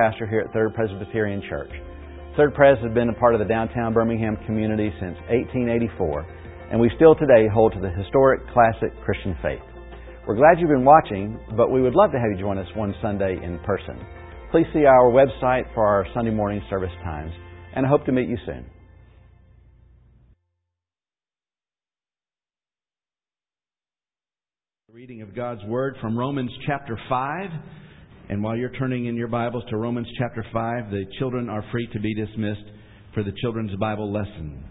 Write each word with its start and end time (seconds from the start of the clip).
pastor 0.00 0.26
here 0.26 0.40
at 0.40 0.52
Third 0.54 0.72
Presbyterian 0.72 1.42
Church. 1.50 1.68
Third 2.34 2.54
Pres 2.54 2.78
has 2.82 2.90
been 2.94 3.10
a 3.10 3.20
part 3.20 3.34
of 3.34 3.38
the 3.38 3.44
downtown 3.44 3.92
Birmingham 3.92 4.38
community 4.46 4.88
since 4.98 5.12
1884, 5.28 6.26
and 6.72 6.80
we 6.80 6.90
still 6.96 7.14
today 7.14 7.44
hold 7.52 7.74
to 7.74 7.80
the 7.80 7.90
historic, 7.90 8.40
classic 8.48 8.96
Christian 9.04 9.36
faith. 9.42 9.60
We're 10.26 10.36
glad 10.36 10.56
you've 10.58 10.70
been 10.70 10.86
watching, 10.86 11.38
but 11.54 11.70
we 11.70 11.82
would 11.82 11.94
love 11.94 12.12
to 12.12 12.18
have 12.18 12.30
you 12.32 12.38
join 12.40 12.56
us 12.56 12.66
one 12.74 12.94
Sunday 13.02 13.36
in 13.44 13.58
person. 13.58 14.00
Please 14.50 14.64
see 14.72 14.86
our 14.86 15.12
website 15.12 15.68
for 15.74 15.84
our 15.84 16.06
Sunday 16.14 16.30
morning 16.30 16.62
service 16.70 16.96
times, 17.04 17.32
and 17.76 17.84
I 17.84 17.88
hope 17.90 18.06
to 18.06 18.12
meet 18.12 18.26
you 18.26 18.38
soon. 18.46 18.64
Reading 24.90 25.20
of 25.20 25.36
God's 25.36 25.62
Word 25.64 25.96
from 26.00 26.18
Romans 26.18 26.50
chapter 26.66 26.98
5. 27.06 27.50
And 28.30 28.42
while 28.44 28.56
you're 28.56 28.70
turning 28.70 29.06
in 29.06 29.16
your 29.16 29.26
Bibles 29.26 29.64
to 29.70 29.76
Romans 29.76 30.06
chapter 30.16 30.46
5, 30.52 30.92
the 30.92 31.04
children 31.18 31.48
are 31.48 31.64
free 31.72 31.88
to 31.92 31.98
be 31.98 32.14
dismissed 32.14 32.62
for 33.12 33.24
the 33.24 33.32
children's 33.42 33.74
Bible 33.74 34.12
lesson. 34.12 34.62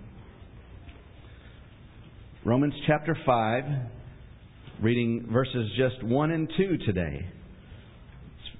Romans 2.45 2.73
chapter 2.87 3.17
5, 3.25 3.63
reading 4.81 5.27
verses 5.29 5.69
just 5.77 6.01
1 6.05 6.31
and 6.31 6.49
2 6.55 6.77
today. 6.85 7.27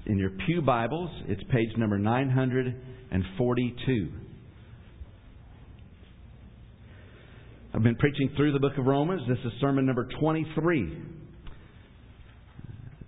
In 0.06 0.18
your 0.18 0.32
Pew 0.46 0.62
Bibles, 0.62 1.10
it's 1.30 1.44
page 1.50 1.70
number 1.78 1.98
942. 1.98 4.10
I've 7.74 7.84
been 7.84 7.96
preaching 7.96 8.32
through 8.36 8.52
the 8.52 8.60
book 8.60 8.78
of 8.78 8.86
Romans. 8.86 9.22
This 9.30 9.40
is 9.46 9.54
sermon 9.62 9.86
number 9.86 10.10
23. 10.20 10.98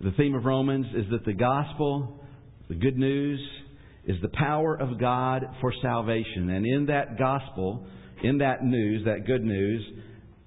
The 0.02 0.10
theme 0.16 0.34
of 0.34 0.44
Romans 0.44 0.86
is 0.96 1.04
that 1.12 1.24
the 1.24 1.32
gospel, 1.32 2.20
the 2.68 2.74
good 2.74 2.96
news, 2.96 3.40
is 4.04 4.16
the 4.20 4.30
power 4.30 4.74
of 4.74 4.98
God 4.98 5.44
for 5.60 5.72
salvation. 5.80 6.50
And 6.50 6.66
in 6.66 6.86
that 6.86 7.16
gospel, 7.16 7.86
in 8.24 8.38
that 8.38 8.64
news, 8.64 9.04
that 9.04 9.26
good 9.26 9.44
news, 9.44 9.84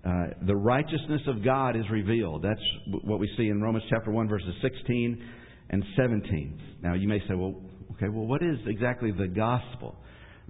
uh, 0.06 0.45
the 0.45 0.56
righteousness 0.56 1.22
of 1.28 1.44
God 1.44 1.78
is 1.78 1.86
revealed. 1.89 2.44
That's 2.44 2.59
what 3.06 3.20
we 3.20 3.30
see 3.38 3.48
in 3.48 3.61
Romans 3.61 3.86
chapter 3.89 4.11
1, 4.11 4.28
verses 4.28 4.53
16 4.61 5.23
and 5.70 5.83
17. 5.95 6.59
Now, 6.83 6.94
you 6.95 7.08
may 7.08 7.20
say, 7.20 7.33
well, 7.33 7.56
okay, 7.92 8.09
well, 8.09 8.28
what 8.28 8.44
is 8.44 8.58
exactly 8.67 9.11
the 9.11 9.28
gospel? 9.28 9.95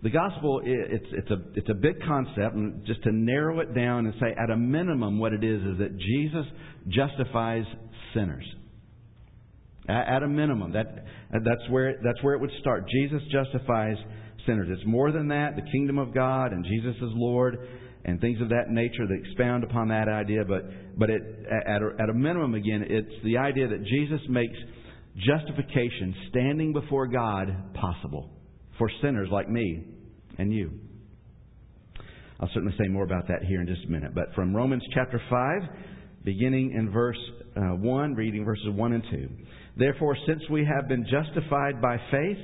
The 0.01 0.09
gospel, 0.09 0.61
it's, 0.63 1.05
it's, 1.11 1.29
a, 1.29 1.37
it's 1.53 1.69
a 1.69 1.75
big 1.75 2.01
concept, 2.07 2.55
and 2.55 2.83
just 2.87 3.03
to 3.03 3.11
narrow 3.11 3.59
it 3.59 3.75
down 3.75 4.07
and 4.07 4.15
say, 4.19 4.35
at 4.37 4.49
a 4.49 4.57
minimum, 4.57 5.19
what 5.19 5.31
it 5.31 5.43
is 5.43 5.61
is 5.61 5.77
that 5.77 5.95
Jesus 5.95 6.45
justifies 6.89 7.65
sinners. 8.15 8.45
At 9.87 10.23
a 10.23 10.27
minimum, 10.27 10.71
that, 10.73 11.05
that's, 11.31 11.69
where, 11.69 11.95
that's 12.03 12.21
where 12.23 12.33
it 12.33 12.41
would 12.41 12.51
start. 12.59 12.85
Jesus 12.89 13.21
justifies 13.31 13.97
sinners. 14.47 14.67
It's 14.71 14.85
more 14.87 15.11
than 15.11 15.27
that. 15.27 15.55
The 15.55 15.69
kingdom 15.71 15.99
of 15.99 16.13
God 16.13 16.53
and 16.53 16.65
Jesus 16.65 16.95
is 16.95 17.09
Lord 17.13 17.57
and 18.03 18.19
things 18.21 18.41
of 18.41 18.49
that 18.49 18.69
nature 18.69 19.05
that 19.07 19.19
expound 19.25 19.63
upon 19.63 19.89
that 19.89 20.07
idea. 20.07 20.43
But, 20.43 20.97
but 20.97 21.09
it, 21.09 21.21
at, 21.67 21.81
a, 21.81 21.89
at 22.01 22.09
a 22.09 22.13
minimum, 22.13 22.55
again, 22.55 22.85
it's 22.87 23.23
the 23.23 23.37
idea 23.37 23.67
that 23.67 23.83
Jesus 23.83 24.21
makes 24.29 24.57
justification, 25.17 26.15
standing 26.29 26.73
before 26.73 27.07
God, 27.07 27.73
possible 27.73 28.31
for 28.77 28.89
sinners 29.01 29.29
like 29.31 29.49
me 29.49 29.85
and 30.37 30.53
you. 30.53 30.71
I'll 32.39 32.49
certainly 32.53 32.75
say 32.77 32.87
more 32.89 33.05
about 33.05 33.27
that 33.29 33.43
here 33.47 33.61
in 33.61 33.67
just 33.67 33.85
a 33.85 33.89
minute. 33.89 34.13
But 34.13 34.33
from 34.35 34.55
Romans 34.55 34.83
chapter 34.93 35.21
5, 35.29 35.61
beginning 36.25 36.73
in 36.77 36.91
verse 36.91 37.17
uh, 37.55 37.75
1, 37.77 38.13
reading 38.15 38.43
verses 38.43 38.67
1 38.69 38.93
and 38.93 39.03
2. 39.09 39.29
Therefore, 39.77 40.15
since 40.27 40.41
we 40.49 40.65
have 40.65 40.87
been 40.87 41.05
justified 41.05 41.81
by 41.81 41.97
faith, 42.11 42.37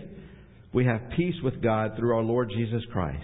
we 0.73 0.85
have 0.85 1.01
peace 1.15 1.35
with 1.43 1.61
God 1.61 1.91
through 1.97 2.15
our 2.15 2.23
Lord 2.23 2.51
Jesus 2.55 2.83
Christ. 2.91 3.23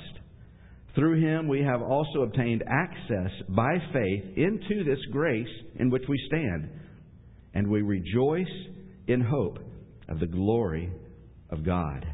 Through 0.95 1.21
him 1.21 1.47
we 1.47 1.61
have 1.61 1.81
also 1.81 2.23
obtained 2.23 2.63
access 2.67 3.31
by 3.49 3.77
faith 3.93 4.23
into 4.35 4.83
this 4.83 4.99
grace 5.11 5.47
in 5.75 5.89
which 5.89 6.03
we 6.09 6.19
stand, 6.27 6.69
and 7.53 7.67
we 7.67 7.81
rejoice 7.81 8.45
in 9.07 9.21
hope 9.21 9.59
of 10.09 10.19
the 10.19 10.25
glory 10.25 10.91
of 11.49 11.63
God. 11.63 12.05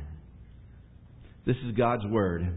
This 1.46 1.56
is 1.67 1.75
God's 1.75 2.06
Word. 2.07 2.47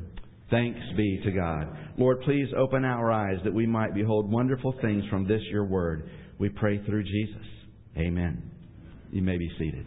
Thanks 0.50 0.81
be 0.97 1.21
to 1.25 1.33
God. 1.33 1.77
Lord, 1.99 2.21
please 2.22 2.49
open 2.56 2.84
our 2.84 3.10
eyes 3.10 3.39
that 3.44 3.55
we 3.55 3.66
might 3.66 3.94
behold 3.94 4.31
wonderful 4.31 4.75
things 4.81 5.05
from 5.10 5.27
this 5.27 5.43
your 5.50 5.65
Word. 5.65 6.10
We 6.39 6.49
pray 6.49 6.84
through 6.84 7.05
Jesus. 7.05 7.47
Amen. 7.97 8.56
You 9.12 9.22
may 9.22 9.39
be 9.39 9.50
seated. 9.59 9.87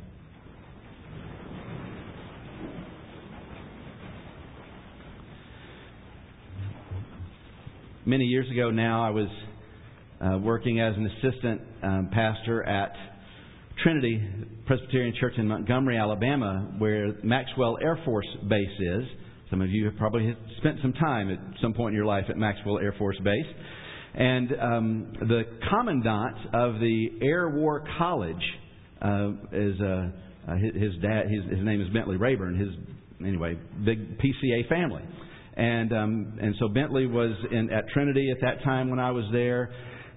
Many 8.06 8.26
years 8.26 8.50
ago 8.50 8.72
now, 8.72 9.04
I 9.06 9.12
was 9.12 9.28
uh, 10.20 10.38
working 10.40 10.80
as 10.80 10.96
an 10.96 11.06
assistant 11.06 11.62
um, 11.84 12.10
pastor 12.12 12.64
at 12.64 12.92
Trinity 13.84 14.26
Presbyterian 14.66 15.14
Church 15.20 15.34
in 15.38 15.48
Montgomery, 15.48 15.98
Alabama, 15.98 16.74
where 16.80 17.14
Maxwell 17.24 17.78
Air 17.82 18.00
Force 18.06 18.26
Base 18.50 18.68
is. 18.80 19.04
Some 19.50 19.62
of 19.62 19.70
you 19.70 19.86
have 19.86 19.96
probably 19.98 20.36
spent 20.58 20.78
some 20.82 20.94
time 20.94 21.30
at 21.30 21.40
some 21.62 21.74
point 21.74 21.94
in 21.94 21.96
your 21.98 22.06
life 22.06 22.26
at 22.30 22.38
Maxwell 22.38 22.80
Air 22.80 22.96
Force 22.98 23.18
Base. 23.24 23.46
And 24.16 24.52
um, 24.60 25.14
the 25.20 25.44
commandant 25.70 26.38
of 26.54 26.80
the 26.80 27.10
Air 27.22 27.50
War 27.50 27.84
College 27.98 28.36
uh, 29.02 29.32
is 29.52 29.80
uh, 29.82 30.10
uh, 30.48 30.56
his, 30.56 30.94
dad. 31.02 31.30
His, 31.30 31.58
his 31.58 31.66
name 31.66 31.82
is 31.82 31.90
Bentley 31.94 32.18
Rayburn. 32.18 32.58
His 32.58 32.70
anyway 33.26 33.58
big 33.86 34.18
PCA 34.20 34.68
family, 34.68 35.04
and 35.56 35.94
um, 35.94 36.40
and 36.42 36.56
so 36.60 36.68
Bentley 36.68 37.06
was 37.06 37.32
in 37.52 37.70
at 37.72 37.88
Trinity 37.90 38.32
at 38.32 38.42
that 38.42 38.64
time 38.64 38.90
when 38.90 39.00
I 39.00 39.12
was 39.12 39.26
there. 39.32 39.72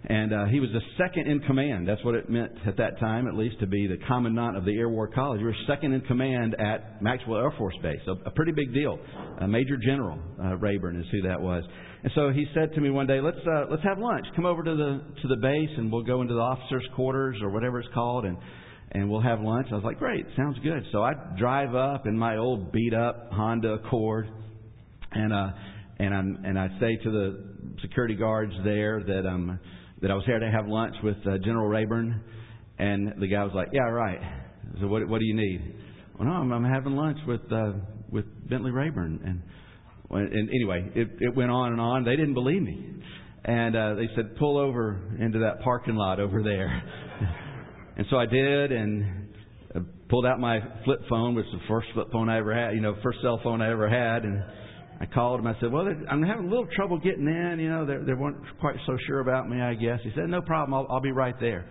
And 0.04 0.34
uh, 0.34 0.46
he 0.46 0.58
was 0.58 0.68
the 0.72 0.80
second 0.98 1.30
in 1.30 1.38
command. 1.40 1.86
That's 1.86 2.04
what 2.04 2.16
it 2.16 2.28
meant 2.28 2.50
at 2.66 2.76
that 2.78 2.98
time, 2.98 3.28
at 3.28 3.34
least, 3.34 3.60
to 3.60 3.68
be 3.68 3.86
the 3.86 3.98
commandant 4.08 4.56
of 4.56 4.64
the 4.64 4.76
Air 4.76 4.88
War 4.88 5.06
College. 5.06 5.38
You 5.38 5.46
were 5.46 5.54
second 5.68 5.92
in 5.92 6.00
command 6.00 6.56
at 6.58 7.00
Maxwell 7.00 7.38
Air 7.38 7.54
Force 7.56 7.76
Base. 7.84 8.00
So 8.04 8.16
a 8.26 8.30
pretty 8.32 8.50
big 8.50 8.74
deal. 8.74 8.98
A 9.40 9.46
Major 9.46 9.76
General 9.76 10.18
uh, 10.42 10.56
Rayburn 10.56 10.98
is 10.98 11.06
who 11.12 11.22
that 11.22 11.40
was. 11.40 11.62
And 12.02 12.10
so 12.16 12.30
he 12.30 12.46
said 12.52 12.74
to 12.74 12.80
me 12.80 12.90
one 12.90 13.06
day, 13.06 13.20
"Let's 13.20 13.38
uh, 13.46 13.66
let's 13.70 13.84
have 13.84 13.98
lunch. 14.00 14.26
Come 14.34 14.44
over 14.44 14.64
to 14.64 14.74
the 14.74 15.02
to 15.22 15.28
the 15.28 15.36
base, 15.36 15.70
and 15.76 15.92
we'll 15.92 16.02
go 16.02 16.20
into 16.20 16.34
the 16.34 16.40
officers' 16.40 16.86
quarters 16.96 17.36
or 17.40 17.50
whatever 17.50 17.78
it's 17.78 17.88
called, 17.94 18.24
and 18.24 18.36
and 18.92 19.10
we'll 19.10 19.22
have 19.22 19.40
lunch. 19.40 19.68
I 19.70 19.74
was 19.74 19.84
like, 19.84 19.98
great, 19.98 20.26
sounds 20.36 20.58
good. 20.62 20.84
So 20.92 21.02
I 21.02 21.12
drive 21.38 21.74
up 21.74 22.06
in 22.06 22.16
my 22.16 22.36
old 22.36 22.72
beat 22.72 22.94
up 22.94 23.30
Honda 23.32 23.74
Accord, 23.74 24.28
and 25.12 25.32
uh, 25.32 25.48
and 25.98 26.14
I'm 26.14 26.38
and 26.44 26.58
I 26.58 26.68
say 26.78 26.96
to 27.02 27.10
the 27.10 27.44
security 27.80 28.14
guards 28.14 28.52
there 28.64 29.02
that 29.02 29.26
um 29.26 29.58
that 30.02 30.10
I 30.10 30.14
was 30.14 30.24
here 30.26 30.38
to 30.38 30.50
have 30.50 30.66
lunch 30.66 30.94
with 31.02 31.16
uh, 31.26 31.38
General 31.38 31.68
Rayburn, 31.68 32.22
and 32.78 33.14
the 33.18 33.28
guy 33.28 33.42
was 33.44 33.52
like, 33.54 33.68
yeah, 33.72 33.82
right. 33.82 34.20
So 34.80 34.86
what 34.88 35.08
what 35.08 35.20
do 35.20 35.24
you 35.24 35.36
need? 35.36 35.74
Well, 36.18 36.28
no, 36.28 36.34
I'm, 36.34 36.52
I'm 36.52 36.64
having 36.64 36.92
lunch 36.92 37.18
with 37.26 37.40
uh, 37.50 37.72
with 38.10 38.26
Bentley 38.48 38.72
Rayburn, 38.72 39.20
and 39.24 39.42
and 40.10 40.50
anyway, 40.50 40.90
it 40.94 41.08
it 41.20 41.34
went 41.34 41.50
on 41.50 41.72
and 41.72 41.80
on. 41.80 42.04
They 42.04 42.16
didn't 42.16 42.34
believe 42.34 42.60
me, 42.60 42.94
and 43.44 43.74
uh, 43.74 43.94
they 43.94 44.08
said, 44.14 44.36
pull 44.36 44.58
over 44.58 45.16
into 45.18 45.38
that 45.38 45.62
parking 45.64 45.94
lot 45.94 46.20
over 46.20 46.42
there. 46.42 47.38
And 47.96 48.06
so 48.10 48.16
I 48.16 48.26
did, 48.26 48.72
and 48.72 49.28
I 49.74 49.80
pulled 50.08 50.26
out 50.26 50.40
my 50.40 50.60
flip 50.84 51.00
phone, 51.08 51.34
which 51.34 51.46
was 51.52 51.60
the 51.60 51.68
first 51.68 51.88
flip 51.94 52.08
phone 52.10 52.28
I 52.28 52.38
ever 52.38 52.54
had, 52.54 52.74
you 52.74 52.80
know, 52.80 52.96
first 53.02 53.18
cell 53.22 53.40
phone 53.42 53.60
I 53.60 53.70
ever 53.70 53.88
had, 53.88 54.24
and 54.24 54.42
I 55.00 55.06
called 55.06 55.40
him. 55.40 55.46
I 55.46 55.54
said, 55.60 55.72
"Well, 55.72 55.86
I'm 56.08 56.22
having 56.22 56.46
a 56.46 56.48
little 56.48 56.68
trouble 56.74 56.98
getting 56.98 57.26
in. 57.26 57.58
You 57.58 57.68
know, 57.68 57.84
they, 57.84 58.04
they 58.04 58.14
weren't 58.14 58.38
quite 58.60 58.76
so 58.86 58.96
sure 59.06 59.20
about 59.20 59.48
me. 59.48 59.60
I 59.60 59.74
guess." 59.74 59.98
He 60.04 60.10
said, 60.14 60.28
"No 60.28 60.40
problem. 60.40 60.74
I'll, 60.74 60.86
I'll 60.94 61.02
be 61.02 61.12
right 61.12 61.34
there." 61.40 61.66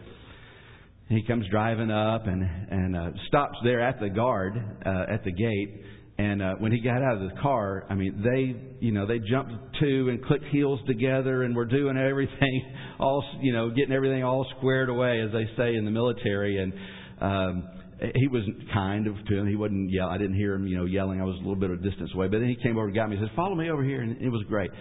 He 1.07 1.23
comes 1.23 1.45
driving 1.49 1.91
up 1.91 2.27
and 2.27 2.43
and 2.43 2.95
uh, 2.95 3.09
stops 3.27 3.57
there 3.63 3.81
at 3.81 3.99
the 3.99 4.09
guard 4.09 4.53
uh, 4.85 5.13
at 5.13 5.23
the 5.23 5.31
gate 5.31 5.83
and 6.17 6.41
uh, 6.41 6.55
when 6.59 6.71
he 6.71 6.79
got 6.79 7.01
out 7.01 7.21
of 7.21 7.29
the 7.29 7.41
car, 7.41 7.85
I 7.89 7.95
mean, 7.95 8.21
they, 8.23 8.85
you 8.85 8.91
know, 8.91 9.07
they 9.07 9.19
jumped 9.19 9.53
to 9.79 10.09
and 10.09 10.23
clicked 10.23 10.45
heels 10.51 10.79
together 10.85 11.43
and 11.43 11.55
were 11.55 11.65
doing 11.65 11.97
everything, 11.97 12.73
all, 12.99 13.23
you 13.41 13.53
know, 13.53 13.69
getting 13.69 13.93
everything 13.93 14.23
all 14.23 14.45
squared 14.57 14.89
away, 14.89 15.21
as 15.21 15.31
they 15.31 15.45
say 15.57 15.75
in 15.75 15.85
the 15.85 15.91
military. 15.91 16.61
And 16.61 16.73
um, 17.21 17.69
he 18.15 18.27
was 18.27 18.43
kind 18.73 19.07
of 19.07 19.15
to 19.27 19.37
him. 19.37 19.47
He 19.47 19.55
wasn't 19.55 19.89
yell. 19.91 20.09
I 20.09 20.17
didn't 20.17 20.35
hear 20.35 20.53
him, 20.53 20.67
you 20.67 20.77
know, 20.77 20.85
yelling. 20.85 21.21
I 21.21 21.23
was 21.23 21.35
a 21.35 21.39
little 21.39 21.55
bit 21.55 21.71
of 21.71 21.79
a 21.79 21.83
distance 21.83 22.11
away. 22.13 22.27
But 22.27 22.39
then 22.39 22.49
he 22.49 22.57
came 22.61 22.77
over 22.77 22.87
and 22.87 22.95
got 22.95 23.09
me. 23.09 23.17
He 23.17 23.23
said, 23.23 23.31
"Follow 23.35 23.55
me 23.55 23.69
over 23.69 23.83
here," 23.83 24.01
and 24.01 24.21
it 24.21 24.29
was 24.29 24.43
great. 24.47 24.71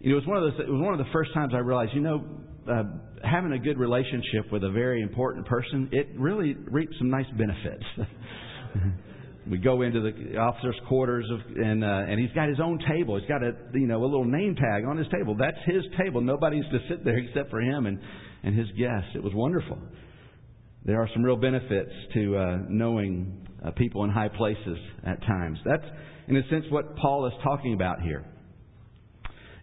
You 0.00 0.12
it 0.12 0.14
was 0.14 0.26
one 0.26 0.36
of 0.36 0.44
the 0.44 0.62
it 0.62 0.70
was 0.70 0.82
one 0.82 0.92
of 0.92 0.98
the 0.98 1.10
first 1.12 1.32
times 1.32 1.52
I 1.54 1.58
realized, 1.58 1.92
you 1.94 2.02
know, 2.02 2.22
uh, 2.70 2.82
having 3.24 3.52
a 3.52 3.58
good 3.58 3.78
relationship 3.78 4.52
with 4.52 4.62
a 4.62 4.70
very 4.70 5.00
important 5.02 5.46
person, 5.46 5.88
it 5.92 6.08
really 6.16 6.54
reaps 6.70 6.92
some 6.98 7.08
nice 7.10 7.26
benefits. 7.36 7.84
we 9.50 9.58
go 9.58 9.82
into 9.82 10.00
the 10.00 10.36
officer's 10.36 10.76
quarters 10.88 11.26
of, 11.30 11.56
and 11.56 11.84
uh, 11.84 12.04
and 12.08 12.20
he's 12.20 12.32
got 12.32 12.48
his 12.48 12.58
own 12.60 12.78
table. 12.88 13.18
He's 13.18 13.28
got 13.28 13.42
a 13.42 13.52
you 13.74 13.86
know 13.86 14.02
a 14.02 14.06
little 14.06 14.24
name 14.24 14.56
tag 14.56 14.84
on 14.84 14.96
his 14.96 15.06
table. 15.08 15.36
That's 15.38 15.58
his 15.66 15.84
table. 16.02 16.20
Nobody's 16.20 16.64
to 16.72 16.78
sit 16.88 17.04
there 17.04 17.16
except 17.28 17.50
for 17.50 17.60
him 17.60 17.86
and 17.86 17.98
and 18.42 18.56
his 18.56 18.68
guests. 18.78 19.10
It 19.14 19.22
was 19.22 19.32
wonderful. 19.34 19.78
There 20.84 21.02
are 21.02 21.08
some 21.12 21.24
real 21.24 21.36
benefits 21.36 21.90
to 22.14 22.36
uh, 22.36 22.58
knowing 22.68 23.44
uh, 23.64 23.72
people 23.72 24.04
in 24.04 24.10
high 24.10 24.28
places 24.28 24.78
at 25.04 25.20
times. 25.22 25.58
That's, 25.64 25.84
in 26.28 26.36
a 26.36 26.48
sense, 26.48 26.64
what 26.70 26.96
Paul 26.96 27.26
is 27.26 27.32
talking 27.42 27.74
about 27.74 28.02
here. 28.02 28.24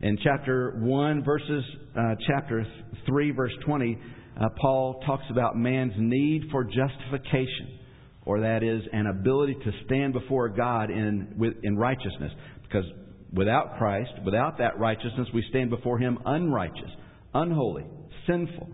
In 0.01 0.17
chapter 0.21 0.79
1, 0.81 1.23
verses, 1.23 1.63
uh, 1.97 2.15
chapter 2.27 2.67
3, 3.07 3.31
verse 3.31 3.53
20, 3.65 3.97
uh, 4.35 4.49
Paul 4.59 5.01
talks 5.05 5.23
about 5.29 5.55
man's 5.55 5.93
need 5.97 6.43
for 6.51 6.65
justification, 6.65 7.79
or 8.25 8.41
that 8.41 8.63
is, 8.63 8.81
an 8.93 9.07
ability 9.07 9.55
to 9.55 9.71
stand 9.85 10.13
before 10.13 10.49
God 10.49 10.89
in, 10.89 11.33
with, 11.37 11.53
in 11.63 11.77
righteousness. 11.77 12.31
Because 12.63 12.85
without 13.33 13.77
Christ, 13.77 14.11
without 14.25 14.57
that 14.59 14.79
righteousness, 14.79 15.27
we 15.33 15.43
stand 15.49 15.69
before 15.69 15.97
Him 15.97 16.19
unrighteous, 16.25 16.91
unholy, 17.33 17.85
sinful. 18.27 18.69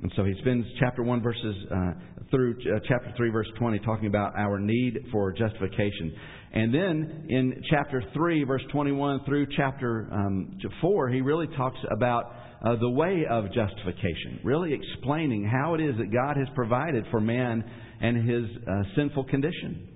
And 0.00 0.12
so 0.14 0.24
he 0.24 0.34
spends 0.40 0.64
chapter 0.78 1.02
1 1.02 1.22
verses 1.22 1.56
uh, 1.74 1.92
through 2.30 2.54
uh, 2.60 2.78
chapter 2.86 3.12
3 3.16 3.30
verse 3.30 3.48
20 3.58 3.80
talking 3.80 4.06
about 4.06 4.32
our 4.38 4.60
need 4.60 5.06
for 5.10 5.32
justification. 5.32 6.14
And 6.52 6.72
then 6.72 7.26
in 7.28 7.62
chapter 7.68 8.02
3 8.14 8.44
verse 8.44 8.62
21 8.70 9.24
through 9.24 9.48
chapter 9.56 10.08
um, 10.12 10.56
4 10.80 11.08
he 11.08 11.20
really 11.20 11.48
talks 11.56 11.78
about 11.90 12.32
uh, 12.64 12.76
the 12.76 12.90
way 12.90 13.24
of 13.28 13.46
justification, 13.52 14.40
really 14.44 14.72
explaining 14.72 15.44
how 15.44 15.74
it 15.74 15.80
is 15.80 15.96
that 15.98 16.12
God 16.12 16.36
has 16.36 16.46
provided 16.54 17.04
for 17.10 17.20
man 17.20 17.64
and 18.00 18.28
his 18.28 18.44
uh, 18.66 18.82
sinful 18.96 19.24
condition. 19.24 19.88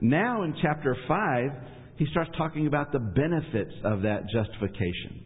Now 0.00 0.42
in 0.42 0.54
chapter 0.62 0.96
5 1.06 1.50
he 1.96 2.06
starts 2.12 2.30
talking 2.38 2.66
about 2.66 2.92
the 2.92 2.98
benefits 2.98 3.74
of 3.84 4.02
that 4.02 4.22
justification 4.32 5.22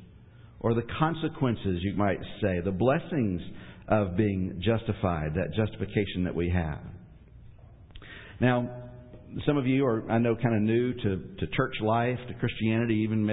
or 0.58 0.74
the 0.74 0.82
consequences 0.98 1.78
you 1.82 1.94
might 1.94 2.18
say, 2.40 2.58
the 2.64 2.72
blessings 2.72 3.40
of 3.86 4.16
being 4.16 4.60
justified, 4.64 5.34
that 5.34 5.54
justification 5.54 6.24
that 6.24 6.34
we 6.34 6.50
have. 6.50 6.80
Now, 8.40 8.68
some 9.46 9.56
of 9.56 9.66
you 9.66 9.84
are, 9.86 10.10
I 10.10 10.18
know, 10.18 10.34
kind 10.34 10.56
of 10.56 10.62
new 10.62 10.94
to, 10.94 11.36
to 11.38 11.46
church 11.54 11.74
life, 11.80 12.18
to 12.28 12.34
Christianity, 12.34 12.94
even 13.04 13.24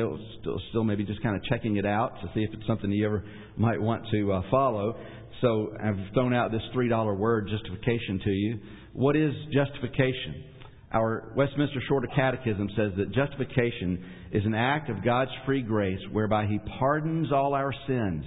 still, 0.41 0.59
still 0.69 0.83
maybe 0.83 1.03
just 1.03 1.23
kind 1.23 1.35
of 1.35 1.43
checking 1.45 1.77
it 1.77 1.85
out 1.85 2.13
to 2.21 2.27
see 2.35 2.43
if 2.43 2.53
it's 2.53 2.67
something 2.67 2.91
you 2.91 3.05
ever 3.05 3.23
might 3.55 3.81
want 3.81 4.03
to 4.11 4.33
uh, 4.33 4.41
follow. 4.51 4.99
So 5.41 5.73
I've 5.83 6.13
thrown 6.13 6.33
out 6.33 6.51
this 6.51 6.61
$3 6.75 7.17
word, 7.17 7.49
justification, 7.49 8.19
to 8.23 8.29
you. 8.29 8.59
What 8.93 9.15
is 9.15 9.33
justification? 9.51 10.45
Our 10.93 11.33
Westminster 11.35 11.81
Shorter 11.87 12.07
Catechism 12.15 12.69
says 12.75 12.91
that 12.97 13.11
justification 13.11 14.05
is 14.31 14.45
an 14.45 14.53
act 14.53 14.89
of 14.89 15.03
God's 15.03 15.31
free 15.45 15.63
grace 15.63 15.99
whereby 16.11 16.45
He 16.45 16.59
pardons 16.77 17.31
all 17.31 17.53
our 17.55 17.73
sins 17.87 18.23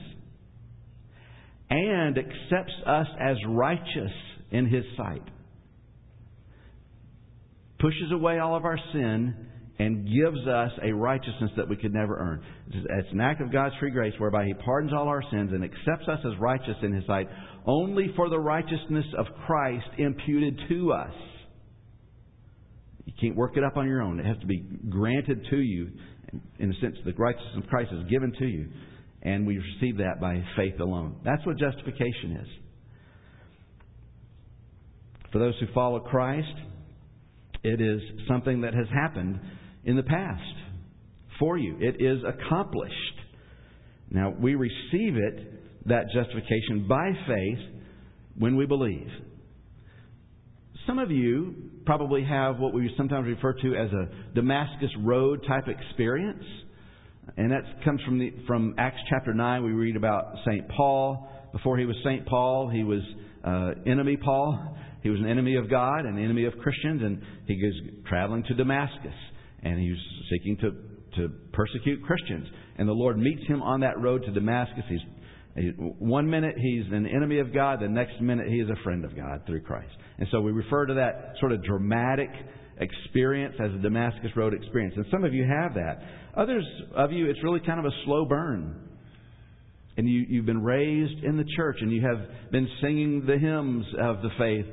and 1.70 2.18
accepts 2.18 2.72
us 2.86 3.06
as 3.20 3.36
righteous 3.48 4.12
in 4.50 4.66
His 4.66 4.84
sight. 4.96 5.22
Pushes 7.78 8.12
away 8.12 8.38
all 8.38 8.56
of 8.56 8.64
our 8.64 8.78
sin 8.92 9.46
and 9.78 10.06
gives 10.06 10.46
us 10.46 10.70
a 10.82 10.92
righteousness 10.92 11.50
that 11.56 11.68
we 11.68 11.76
could 11.76 11.92
never 11.92 12.16
earn. 12.16 12.42
It's 12.70 13.12
an 13.12 13.20
act 13.20 13.40
of 13.40 13.52
God's 13.52 13.74
free 13.80 13.90
grace 13.90 14.14
whereby 14.18 14.46
He 14.46 14.54
pardons 14.54 14.92
all 14.92 15.08
our 15.08 15.22
sins 15.30 15.50
and 15.52 15.64
accepts 15.64 16.08
us 16.08 16.20
as 16.24 16.38
righteous 16.38 16.76
in 16.82 16.92
His 16.92 17.04
sight 17.06 17.28
only 17.66 18.12
for 18.14 18.28
the 18.28 18.38
righteousness 18.38 19.06
of 19.18 19.26
Christ 19.46 19.86
imputed 19.98 20.60
to 20.68 20.92
us. 20.92 21.14
You 23.04 23.12
can't 23.20 23.36
work 23.36 23.56
it 23.56 23.64
up 23.64 23.76
on 23.76 23.86
your 23.86 24.02
own. 24.02 24.20
It 24.20 24.26
has 24.26 24.38
to 24.40 24.46
be 24.46 24.64
granted 24.88 25.46
to 25.50 25.56
you. 25.56 25.90
In 26.58 26.70
a 26.70 26.80
sense, 26.80 26.96
the 27.04 27.12
righteousness 27.12 27.62
of 27.62 27.66
Christ 27.68 27.90
is 27.92 28.08
given 28.10 28.32
to 28.38 28.46
you 28.46 28.68
and 29.24 29.46
we 29.46 29.58
receive 29.58 29.96
that 29.98 30.20
by 30.20 30.42
faith 30.56 30.78
alone. 30.80 31.16
That's 31.24 31.44
what 31.46 31.56
justification 31.58 32.38
is. 32.42 32.48
For 35.32 35.38
those 35.38 35.54
who 35.58 35.66
follow 35.74 36.00
Christ, 36.00 36.54
it 37.62 37.80
is 37.80 38.00
something 38.28 38.60
that 38.60 38.74
has 38.74 38.86
happened 38.92 39.40
in 39.84 39.96
the 39.96 40.02
past 40.02 40.42
for 41.38 41.58
you. 41.58 41.76
It 41.80 42.00
is 42.00 42.22
accomplished. 42.24 42.94
Now, 44.10 44.30
we 44.30 44.54
receive 44.54 45.16
it, 45.16 45.86
that 45.86 46.06
justification, 46.14 46.86
by 46.88 47.10
faith 47.26 47.58
when 48.38 48.56
we 48.56 48.66
believe. 48.66 49.08
Some 50.86 50.98
of 50.98 51.10
you 51.10 51.54
probably 51.86 52.24
have 52.24 52.58
what 52.58 52.74
we 52.74 52.92
sometimes 52.96 53.26
refer 53.26 53.54
to 53.54 53.74
as 53.74 53.90
a 53.92 54.34
Damascus 54.34 54.90
Road 55.00 55.44
type 55.46 55.64
experience. 55.68 56.44
And 57.36 57.50
that 57.52 57.62
comes 57.84 58.02
from, 58.02 58.18
the, 58.18 58.32
from 58.46 58.74
Acts 58.76 59.00
chapter 59.08 59.32
9. 59.32 59.64
We 59.64 59.72
read 59.72 59.96
about 59.96 60.34
St. 60.46 60.68
Paul. 60.68 61.28
Before 61.52 61.78
he 61.78 61.86
was 61.86 61.96
St. 62.04 62.26
Paul, 62.26 62.68
he 62.68 62.84
was 62.84 63.00
uh, 63.44 63.72
enemy 63.86 64.16
Paul. 64.16 64.76
He 65.02 65.10
was 65.10 65.20
an 65.20 65.28
enemy 65.28 65.56
of 65.56 65.70
God, 65.70 66.06
an 66.06 66.22
enemy 66.22 66.44
of 66.44 66.54
Christians, 66.58 67.02
and 67.02 67.22
he 67.46 67.60
goes 67.60 68.04
traveling 68.08 68.42
to 68.44 68.54
Damascus. 68.54 69.12
And 69.64 69.80
he 69.80 69.90
was 69.90 69.98
seeking 70.30 70.56
to, 70.58 70.70
to 71.16 71.34
persecute 71.52 72.02
Christians. 72.04 72.46
And 72.76 72.88
the 72.88 72.92
Lord 72.92 73.18
meets 73.18 73.46
him 73.46 73.62
on 73.62 73.80
that 73.80 74.00
road 74.00 74.22
to 74.24 74.32
Damascus. 74.32 74.84
He's, 74.88 75.72
one 75.98 76.28
minute 76.28 76.56
he's 76.58 76.84
an 76.92 77.06
enemy 77.06 77.38
of 77.38 77.54
God, 77.54 77.80
the 77.80 77.88
next 77.88 78.20
minute 78.20 78.48
he 78.48 78.56
is 78.56 78.68
a 78.68 78.82
friend 78.82 79.04
of 79.04 79.16
God 79.16 79.42
through 79.46 79.62
Christ. 79.62 79.92
And 80.18 80.28
so 80.30 80.40
we 80.40 80.52
refer 80.52 80.86
to 80.86 80.94
that 80.94 81.34
sort 81.40 81.52
of 81.52 81.62
dramatic 81.62 82.30
experience 82.78 83.54
as 83.64 83.70
a 83.72 83.78
Damascus 83.78 84.30
Road 84.36 84.52
experience. 84.52 84.94
And 84.96 85.06
some 85.10 85.24
of 85.24 85.32
you 85.32 85.44
have 85.44 85.74
that. 85.74 85.98
Others 86.36 86.64
of 86.96 87.12
you, 87.12 87.30
it's 87.30 87.42
really 87.44 87.60
kind 87.60 87.78
of 87.78 87.86
a 87.86 87.94
slow 88.04 88.24
burn. 88.24 88.88
And 89.96 90.08
you, 90.08 90.24
you've 90.28 90.46
been 90.46 90.62
raised 90.62 91.22
in 91.22 91.36
the 91.36 91.44
church 91.56 91.76
and 91.80 91.92
you 91.92 92.02
have 92.02 92.50
been 92.50 92.68
singing 92.80 93.24
the 93.26 93.38
hymns 93.38 93.86
of 94.00 94.22
the 94.22 94.30
faith 94.36 94.66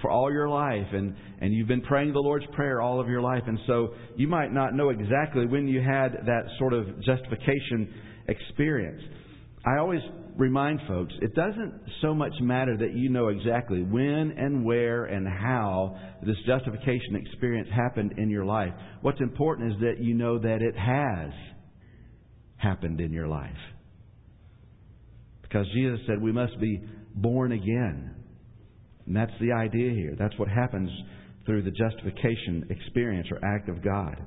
for, 0.00 0.10
all 0.10 0.32
your 0.32 0.48
life 0.48 0.86
and, 0.92 1.14
and 1.40 1.52
you've 1.52 1.68
been 1.68 1.82
praying 1.82 2.12
the 2.12 2.20
Lord's 2.20 2.46
Prayer 2.52 2.80
all 2.80 3.00
of 3.00 3.08
your 3.08 3.20
life. 3.20 3.42
And 3.46 3.58
so 3.66 3.94
you 4.16 4.28
might 4.28 4.52
not 4.52 4.74
know 4.74 4.90
exactly 4.90 5.46
when 5.46 5.66
you 5.66 5.80
had 5.80 6.12
that 6.26 6.42
sort 6.58 6.72
of 6.72 6.86
justification 7.02 7.92
experience. 8.28 9.02
I 9.66 9.78
always 9.78 10.00
remind 10.36 10.80
folks 10.88 11.12
it 11.22 11.34
doesn't 11.34 11.80
so 12.02 12.14
much 12.14 12.32
matter 12.40 12.76
that 12.76 12.94
you 12.94 13.08
know 13.08 13.28
exactly 13.28 13.82
when 13.82 14.34
and 14.36 14.64
where 14.64 15.04
and 15.04 15.26
how 15.26 15.96
this 16.24 16.36
justification 16.46 17.16
experience 17.16 17.68
happened 17.74 18.14
in 18.18 18.30
your 18.30 18.44
life. 18.44 18.72
What's 19.02 19.20
important 19.20 19.72
is 19.72 19.80
that 19.80 20.00
you 20.00 20.14
know 20.14 20.38
that 20.38 20.60
it 20.60 20.76
has 20.76 21.32
happened 22.56 23.00
in 23.00 23.12
your 23.12 23.28
life. 23.28 23.50
Because 25.42 25.66
Jesus 25.74 26.00
said 26.06 26.20
we 26.20 26.32
must 26.32 26.58
be 26.60 26.80
born 27.14 27.52
again. 27.52 28.23
And 29.06 29.16
that's 29.16 29.32
the 29.40 29.52
idea 29.52 29.90
here. 29.90 30.14
That's 30.18 30.36
what 30.38 30.48
happens 30.48 30.90
through 31.46 31.62
the 31.62 31.70
justification 31.70 32.66
experience 32.70 33.28
or 33.30 33.44
act 33.44 33.68
of 33.68 33.82
God. 33.82 34.22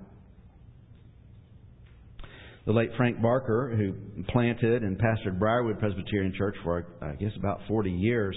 The 2.65 2.73
late 2.73 2.89
Frank 2.97 3.21
Barker, 3.21 3.73
who 3.75 3.93
planted 4.25 4.83
and 4.83 4.97
pastored 4.99 5.39
Briarwood 5.39 5.79
Presbyterian 5.79 6.33
Church 6.37 6.55
for, 6.63 6.85
I 7.01 7.13
guess, 7.15 7.31
about 7.37 7.61
40 7.67 7.89
years, 7.91 8.35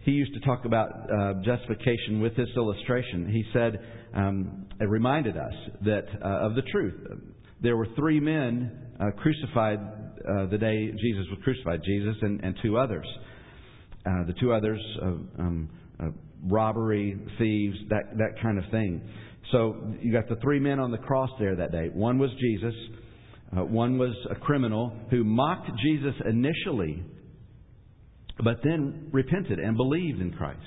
he 0.00 0.12
used 0.12 0.32
to 0.34 0.40
talk 0.40 0.64
about 0.64 0.90
uh, 0.90 1.34
justification 1.44 2.20
with 2.20 2.36
this 2.36 2.48
illustration. 2.56 3.28
He 3.30 3.44
said, 3.52 3.78
um, 4.14 4.66
it 4.80 4.88
reminded 4.88 5.36
us 5.36 5.52
that 5.84 6.04
uh, 6.22 6.46
of 6.46 6.54
the 6.54 6.62
truth. 6.72 6.94
There 7.62 7.76
were 7.76 7.88
three 7.96 8.20
men 8.20 8.72
uh, 8.98 9.10
crucified 9.12 9.78
uh, 9.78 10.46
the 10.46 10.58
day 10.58 10.90
Jesus 10.90 11.26
was 11.30 11.38
crucified, 11.42 11.80
Jesus 11.84 12.16
and, 12.22 12.42
and 12.42 12.56
two 12.62 12.78
others. 12.78 13.06
Uh, 14.06 14.24
the 14.26 14.34
two 14.38 14.52
others, 14.52 14.80
um, 15.02 15.70
uh, 15.98 16.08
robbery, 16.46 17.18
thieves, 17.38 17.76
that, 17.88 18.18
that 18.18 18.42
kind 18.42 18.58
of 18.58 18.64
thing. 18.70 19.00
So 19.52 19.94
you 20.00 20.12
got 20.12 20.28
the 20.28 20.36
three 20.42 20.60
men 20.60 20.78
on 20.78 20.90
the 20.90 20.98
cross 20.98 21.30
there 21.38 21.56
that 21.56 21.72
day. 21.72 21.88
One 21.92 22.18
was 22.18 22.30
Jesus. 22.40 22.74
Uh, 23.56 23.64
one 23.64 23.98
was 23.98 24.14
a 24.30 24.34
criminal 24.34 24.92
who 25.10 25.24
mocked 25.24 25.70
Jesus 25.82 26.14
initially, 26.28 27.02
but 28.42 28.56
then 28.62 29.08
repented 29.12 29.58
and 29.58 29.76
believed 29.76 30.20
in 30.20 30.32
Christ. 30.32 30.60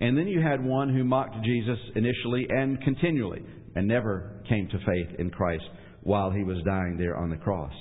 And 0.00 0.16
then 0.16 0.28
you 0.28 0.40
had 0.40 0.64
one 0.64 0.94
who 0.94 1.04
mocked 1.04 1.44
Jesus 1.44 1.78
initially 1.94 2.46
and 2.48 2.80
continually 2.82 3.42
and 3.74 3.86
never 3.86 4.42
came 4.48 4.68
to 4.68 4.78
faith 4.78 5.18
in 5.18 5.30
Christ 5.30 5.64
while 6.02 6.30
he 6.30 6.44
was 6.44 6.56
dying 6.64 6.96
there 6.96 7.16
on 7.16 7.30
the 7.30 7.36
cross. 7.36 7.72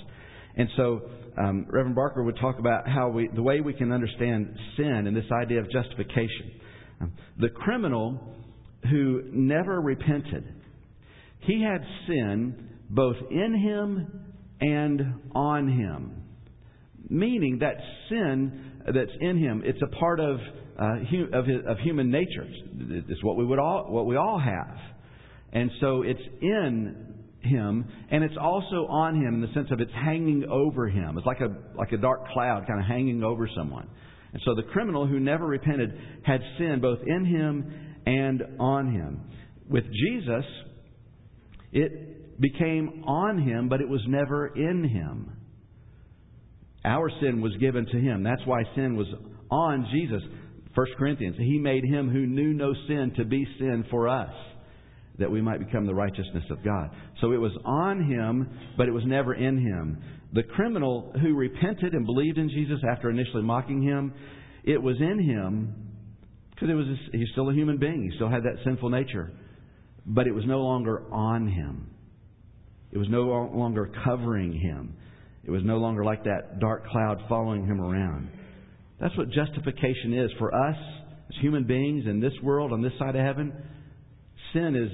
And 0.58 0.67
so 0.75 1.01
um, 1.38 1.65
Reverend 1.70 1.96
Barker 1.96 2.24
would 2.24 2.38
talk 2.38 2.60
about 2.60 2.88
how 2.88 3.10
we, 3.10 3.29
the 3.34 3.44
way 3.44 3.62
we 3.62 3.74
can 3.74 3.91
understand 3.91 4.56
sin 4.75 5.06
and 5.08 5.15
this 5.15 5.32
idea 5.32 5.60
of 5.60 5.72
justification. 5.72 6.51
Um, 7.00 7.13
the 7.39 7.50
criminal 7.50 8.20
who 8.89 9.24
never 9.32 9.79
repented, 9.79 10.44
he 11.41 11.62
had 11.62 11.82
sin 12.08 12.70
both 12.89 13.17
in 13.29 13.60
him 13.60 14.24
and 14.60 15.01
on 15.36 15.67
him. 15.67 16.24
Meaning 17.10 17.60
that 17.60 17.75
sin 18.10 18.72
that's 18.86 19.12
in 19.20 19.38
him, 19.38 19.62
it's 19.63 19.82
a 19.82 19.96
part 20.00 20.20
of, 20.20 20.39
uh, 20.79 21.38
of, 21.38 21.46
his, 21.46 21.58
of 21.67 21.77
human 21.79 22.10
nature. 22.10 22.48
It's 23.08 23.24
what 23.24 23.38
we, 23.38 23.46
would 23.46 23.60
all, 23.60 23.88
what 23.89 24.06
we 24.06 24.15
all 24.15 24.39
have. 24.39 24.77
And 25.53 25.72
so 25.79 26.01
it's 26.01 26.22
in 26.41 27.07
him, 27.48 27.86
and 28.12 28.24
it's 28.24 28.38
also 28.39 28.88
on 28.88 29.16
him 29.16 29.36
in 29.36 29.42
the 29.42 29.54
sense 29.54 29.70
of 29.72 29.80
it's 29.80 29.92
hanging 29.94 30.46
over 30.50 30.88
him. 30.88 31.18
It's 31.18 31.25
like 31.25 31.42
a, 31.42 31.56
like 31.77 31.92
a 31.92 31.98
dark 31.98 32.27
cloud 32.27 32.68
kind 32.68 32.80
of 32.80 32.86
hanging 32.86 33.24
over 33.24 33.50
someone. 33.56 33.88
And 34.34 34.42
so 34.46 34.56
the 34.56 34.63
criminal 34.63 35.08
who 35.08 35.20
never 35.20 35.46
repented 35.46 35.98
had 36.24 36.42
sin 36.58 36.80
both 36.82 37.00
in 37.06 37.25
him 37.25 37.96
and 38.06 38.44
on 38.60 38.92
him. 38.92 39.22
With 39.70 39.86
Jesus, 39.86 40.46
it 41.72 42.39
became 42.39 43.04
on 43.06 43.42
him, 43.42 43.70
but 43.70 43.82
it 43.82 43.89
was 43.89 44.01
never 44.08 44.48
in 44.48 44.88
him. 44.88 45.32
Our 46.86 47.10
sin 47.22 47.42
was 47.42 47.56
given 47.60 47.86
to 47.86 47.98
him. 48.00 48.24
That's 48.24 48.46
why 48.46 48.63
sin 48.75 48.96
was 48.96 49.08
on 49.50 49.88
Jesus. 49.92 50.22
1 50.75 50.86
Corinthians, 50.98 51.36
he 51.38 51.58
made 51.58 51.84
him 51.84 52.10
who 52.10 52.25
knew 52.27 52.54
no 52.54 52.74
sin 52.88 53.12
to 53.18 53.25
be 53.25 53.46
sin 53.58 53.84
for 53.89 54.08
us, 54.08 54.32
that 55.19 55.31
we 55.31 55.41
might 55.41 55.59
become 55.59 55.86
the 55.86 55.95
righteousness 55.95 56.43
of 56.50 56.63
God. 56.63 56.89
So 57.21 57.31
it 57.31 57.38
was 57.38 57.51
on 57.65 58.03
him, 58.03 58.50
but 58.77 58.88
it 58.88 58.91
was 58.91 59.03
never 59.05 59.33
in 59.33 59.57
him. 59.57 60.01
The 60.33 60.43
criminal 60.43 61.13
who 61.21 61.36
repented 61.36 61.93
and 61.93 62.05
believed 62.05 62.38
in 62.38 62.50
Jesus 62.50 62.79
after 62.91 63.09
initially 63.09 63.43
mocking 63.43 63.81
him, 63.81 64.13
it 64.63 64.81
was 64.81 64.97
in 65.00 65.19
him 65.19 65.74
because 66.51 66.69
it 66.69 66.74
was 66.74 66.86
he's 67.12 67.29
still 67.31 67.50
a 67.50 67.53
human 67.53 67.77
being. 67.77 68.03
He 68.09 68.15
still 68.15 68.29
had 68.29 68.43
that 68.43 68.57
sinful 68.63 68.89
nature, 68.89 69.31
but 70.05 70.27
it 70.27 70.33
was 70.33 70.43
no 70.45 70.59
longer 70.59 71.03
on 71.12 71.47
him. 71.47 71.89
It 72.91 72.97
was 72.97 73.07
no 73.09 73.21
longer 73.21 73.91
covering 74.03 74.53
him. 74.53 74.95
It 75.43 75.51
was 75.51 75.62
no 75.63 75.77
longer 75.77 76.03
like 76.03 76.24
that 76.24 76.59
dark 76.59 76.88
cloud 76.88 77.21
following 77.29 77.65
him 77.65 77.79
around. 77.79 78.29
That's 79.00 79.15
what 79.17 79.29
justification 79.29 80.13
is 80.13 80.31
for 80.39 80.53
us 80.53 80.75
as 81.29 81.41
human 81.41 81.65
beings 81.65 82.05
in 82.07 82.19
this 82.19 82.33
world, 82.41 82.74
on 82.74 82.81
this 82.81 82.93
side 82.97 83.15
of 83.15 83.24
heaven. 83.24 83.53
Sin 84.58 84.76
is 84.76 84.92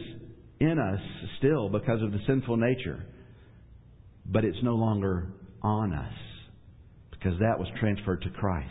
in 0.60 0.78
us 0.78 1.00
still 1.38 1.70
because 1.70 2.02
of 2.02 2.12
the 2.12 2.20
sinful 2.28 2.58
nature, 2.58 3.06
but 4.26 4.44
it's 4.44 4.58
no 4.62 4.76
longer 4.76 5.30
on 5.62 5.94
us 5.94 6.14
because 7.12 7.40
that 7.40 7.58
was 7.58 7.68
transferred 7.80 8.22
to 8.24 8.30
Christ. 8.32 8.68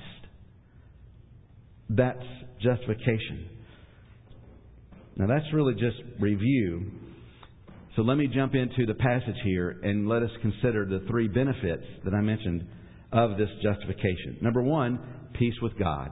That's 1.88 2.24
justification. 2.60 3.48
Now, 5.16 5.28
that's 5.28 5.46
really 5.54 5.74
just 5.74 5.96
review. 6.20 6.90
So 7.96 8.02
let 8.02 8.16
me 8.18 8.26
jump 8.26 8.54
into 8.54 8.84
the 8.86 8.94
passage 8.94 9.36
here 9.44 9.80
and 9.82 10.08
let 10.08 10.22
us 10.22 10.30
consider 10.42 10.84
the 10.84 11.06
three 11.08 11.28
benefits 11.28 11.84
that 12.04 12.12
I 12.12 12.20
mentioned 12.20 12.66
of 13.12 13.38
this 13.38 13.48
justification. 13.62 14.38
Number 14.42 14.62
one, 14.62 14.98
peace 15.38 15.54
with 15.62 15.78
God. 15.78 16.10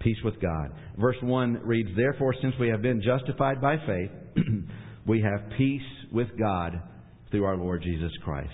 Peace 0.00 0.16
with 0.24 0.40
God. 0.40 0.72
Verse 0.98 1.16
1 1.22 1.60
reads, 1.64 1.90
Therefore, 1.94 2.34
since 2.40 2.54
we 2.58 2.68
have 2.68 2.82
been 2.82 3.02
justified 3.02 3.60
by 3.60 3.76
faith, 3.86 4.10
we 5.06 5.20
have 5.20 5.50
peace 5.58 5.82
with 6.10 6.28
God 6.38 6.80
through 7.30 7.44
our 7.44 7.56
Lord 7.56 7.82
Jesus 7.82 8.10
Christ. 8.24 8.50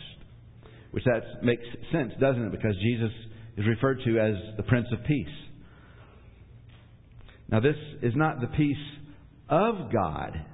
Which 0.91 1.05
that 1.05 1.43
makes 1.43 1.63
sense, 1.93 2.13
doesn't 2.21 2.43
it? 2.43 2.53
Because 2.53 2.75
Jesus 2.83 3.13
is 3.57 3.67
referred 3.67 4.01
to 4.05 4.19
as 4.19 4.57
the 4.57 4.63
Prince 4.65 4.87
of 4.93 5.05
Peace. 5.05 5.27
Now, 7.49 7.61
this 7.61 7.77
is 8.03 8.13
not 8.17 8.41
the 8.41 8.49
peace 8.49 8.77
of 9.49 9.93
God. 9.93 10.45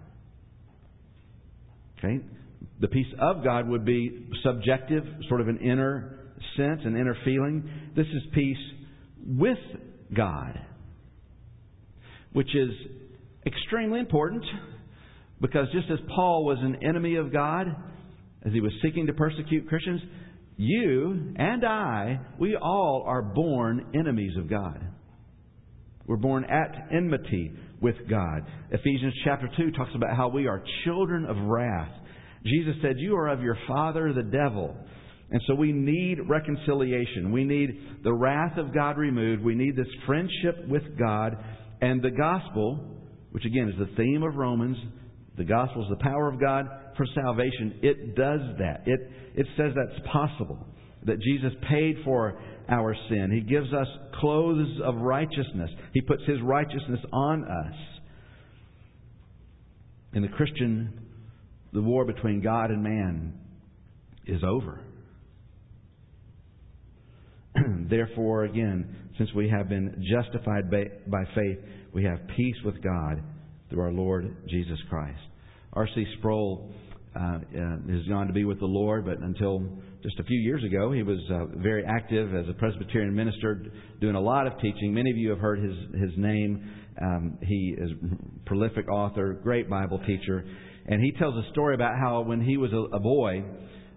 Okay? 1.98 2.20
The 2.80 2.88
peace 2.88 3.06
of 3.18 3.42
God 3.44 3.68
would 3.68 3.84
be 3.84 4.28
subjective, 4.44 5.04
sort 5.28 5.40
of 5.40 5.48
an 5.48 5.58
inner 5.58 6.18
sense, 6.56 6.80
an 6.84 6.96
inner 6.96 7.16
feeling. 7.24 7.68
This 7.96 8.06
is 8.06 8.22
peace 8.34 8.56
with 9.26 9.58
God, 10.14 10.58
which 12.32 12.54
is 12.54 12.70
extremely 13.46 14.00
important 14.00 14.44
because 15.40 15.66
just 15.72 15.90
as 15.90 15.98
Paul 16.14 16.44
was 16.44 16.58
an 16.60 16.78
enemy 16.86 17.16
of 17.16 17.32
God, 17.32 17.66
as 18.44 18.52
he 18.52 18.60
was 18.60 18.72
seeking 18.82 19.06
to 19.08 19.12
persecute 19.12 19.68
Christians, 19.68 20.00
you 20.56 21.34
and 21.36 21.64
I, 21.64 22.20
we 22.38 22.56
all 22.56 23.04
are 23.06 23.22
born 23.22 23.86
enemies 23.94 24.36
of 24.38 24.48
God. 24.48 24.80
We're 26.06 26.16
born 26.16 26.44
at 26.44 26.88
enmity 26.92 27.52
with 27.80 27.96
God. 28.08 28.42
Ephesians 28.70 29.14
chapter 29.24 29.48
2 29.56 29.72
talks 29.72 29.92
about 29.94 30.16
how 30.16 30.28
we 30.28 30.46
are 30.46 30.62
children 30.84 31.24
of 31.24 31.36
wrath. 31.36 31.90
Jesus 32.44 32.74
said, 32.82 32.96
You 32.98 33.16
are 33.16 33.28
of 33.28 33.40
your 33.40 33.56
father, 33.68 34.12
the 34.12 34.22
devil. 34.22 34.76
And 35.30 35.40
so 35.46 35.54
we 35.54 35.72
need 35.72 36.18
reconciliation. 36.28 37.32
We 37.32 37.44
need 37.44 38.02
the 38.04 38.12
wrath 38.12 38.58
of 38.58 38.74
God 38.74 38.98
removed. 38.98 39.42
We 39.42 39.54
need 39.54 39.76
this 39.76 39.86
friendship 40.06 40.68
with 40.68 40.82
God. 40.98 41.36
And 41.82 42.00
the 42.00 42.12
gospel, 42.12 42.78
which 43.32 43.44
again 43.44 43.68
is 43.68 43.74
the 43.78 43.94
theme 43.96 44.22
of 44.22 44.36
Romans, 44.36 44.76
the 45.36 45.44
gospel 45.44 45.82
is 45.82 45.90
the 45.90 46.02
power 46.02 46.28
of 46.28 46.40
God 46.40 46.66
for 46.96 47.04
salvation. 47.14 47.80
It 47.82 48.14
does 48.14 48.40
that. 48.58 48.82
It, 48.86 49.00
it 49.34 49.46
says 49.56 49.72
that's 49.74 50.06
possible. 50.10 50.64
That 51.04 51.20
Jesus 51.20 51.52
paid 51.68 51.96
for 52.04 52.40
our 52.68 52.94
sin. 53.08 53.32
He 53.32 53.40
gives 53.40 53.72
us 53.72 53.88
clothes 54.20 54.80
of 54.84 54.94
righteousness. 54.96 55.70
He 55.92 56.00
puts 56.00 56.22
His 56.26 56.40
righteousness 56.40 57.00
on 57.12 57.44
us. 57.44 57.74
In 60.14 60.22
the 60.22 60.28
Christian, 60.28 61.00
the 61.72 61.82
war 61.82 62.04
between 62.04 62.40
God 62.40 62.70
and 62.70 62.82
man 62.82 63.34
is 64.26 64.42
over. 64.44 64.80
Therefore, 67.92 68.44
again, 68.44 68.88
since 69.18 69.28
we 69.34 69.50
have 69.50 69.68
been 69.68 70.02
justified 70.10 70.70
by, 70.70 70.84
by 71.08 71.24
faith, 71.34 71.58
we 71.92 72.02
have 72.04 72.20
peace 72.34 72.56
with 72.64 72.82
God 72.82 73.22
through 73.68 73.82
our 73.82 73.92
Lord 73.92 74.34
Jesus 74.48 74.78
Christ. 74.88 75.20
R.C. 75.74 76.06
Sproul 76.16 76.72
uh, 77.14 77.20
uh, 77.20 77.36
has 77.36 78.06
gone 78.08 78.28
to 78.28 78.32
be 78.32 78.46
with 78.46 78.60
the 78.60 78.64
Lord, 78.64 79.04
but 79.04 79.18
until 79.18 79.62
just 80.02 80.18
a 80.18 80.24
few 80.24 80.40
years 80.40 80.64
ago, 80.64 80.90
he 80.90 81.02
was 81.02 81.18
uh, 81.30 81.58
very 81.58 81.84
active 81.84 82.34
as 82.34 82.48
a 82.48 82.54
Presbyterian 82.54 83.14
minister, 83.14 83.66
doing 84.00 84.14
a 84.14 84.20
lot 84.20 84.46
of 84.46 84.54
teaching. 84.62 84.94
Many 84.94 85.10
of 85.10 85.18
you 85.18 85.28
have 85.28 85.38
heard 85.38 85.62
his 85.62 85.76
his 86.00 86.12
name. 86.16 86.66
Um, 86.98 87.38
he 87.42 87.76
is 87.76 87.90
a 87.90 88.48
prolific 88.48 88.88
author, 88.88 89.38
great 89.42 89.68
Bible 89.68 90.00
teacher, 90.06 90.46
and 90.86 91.02
he 91.02 91.12
tells 91.18 91.34
a 91.34 91.50
story 91.50 91.74
about 91.74 91.92
how 92.00 92.22
when 92.22 92.40
he 92.40 92.56
was 92.56 92.72
a, 92.72 92.96
a 92.96 93.00
boy, 93.00 93.44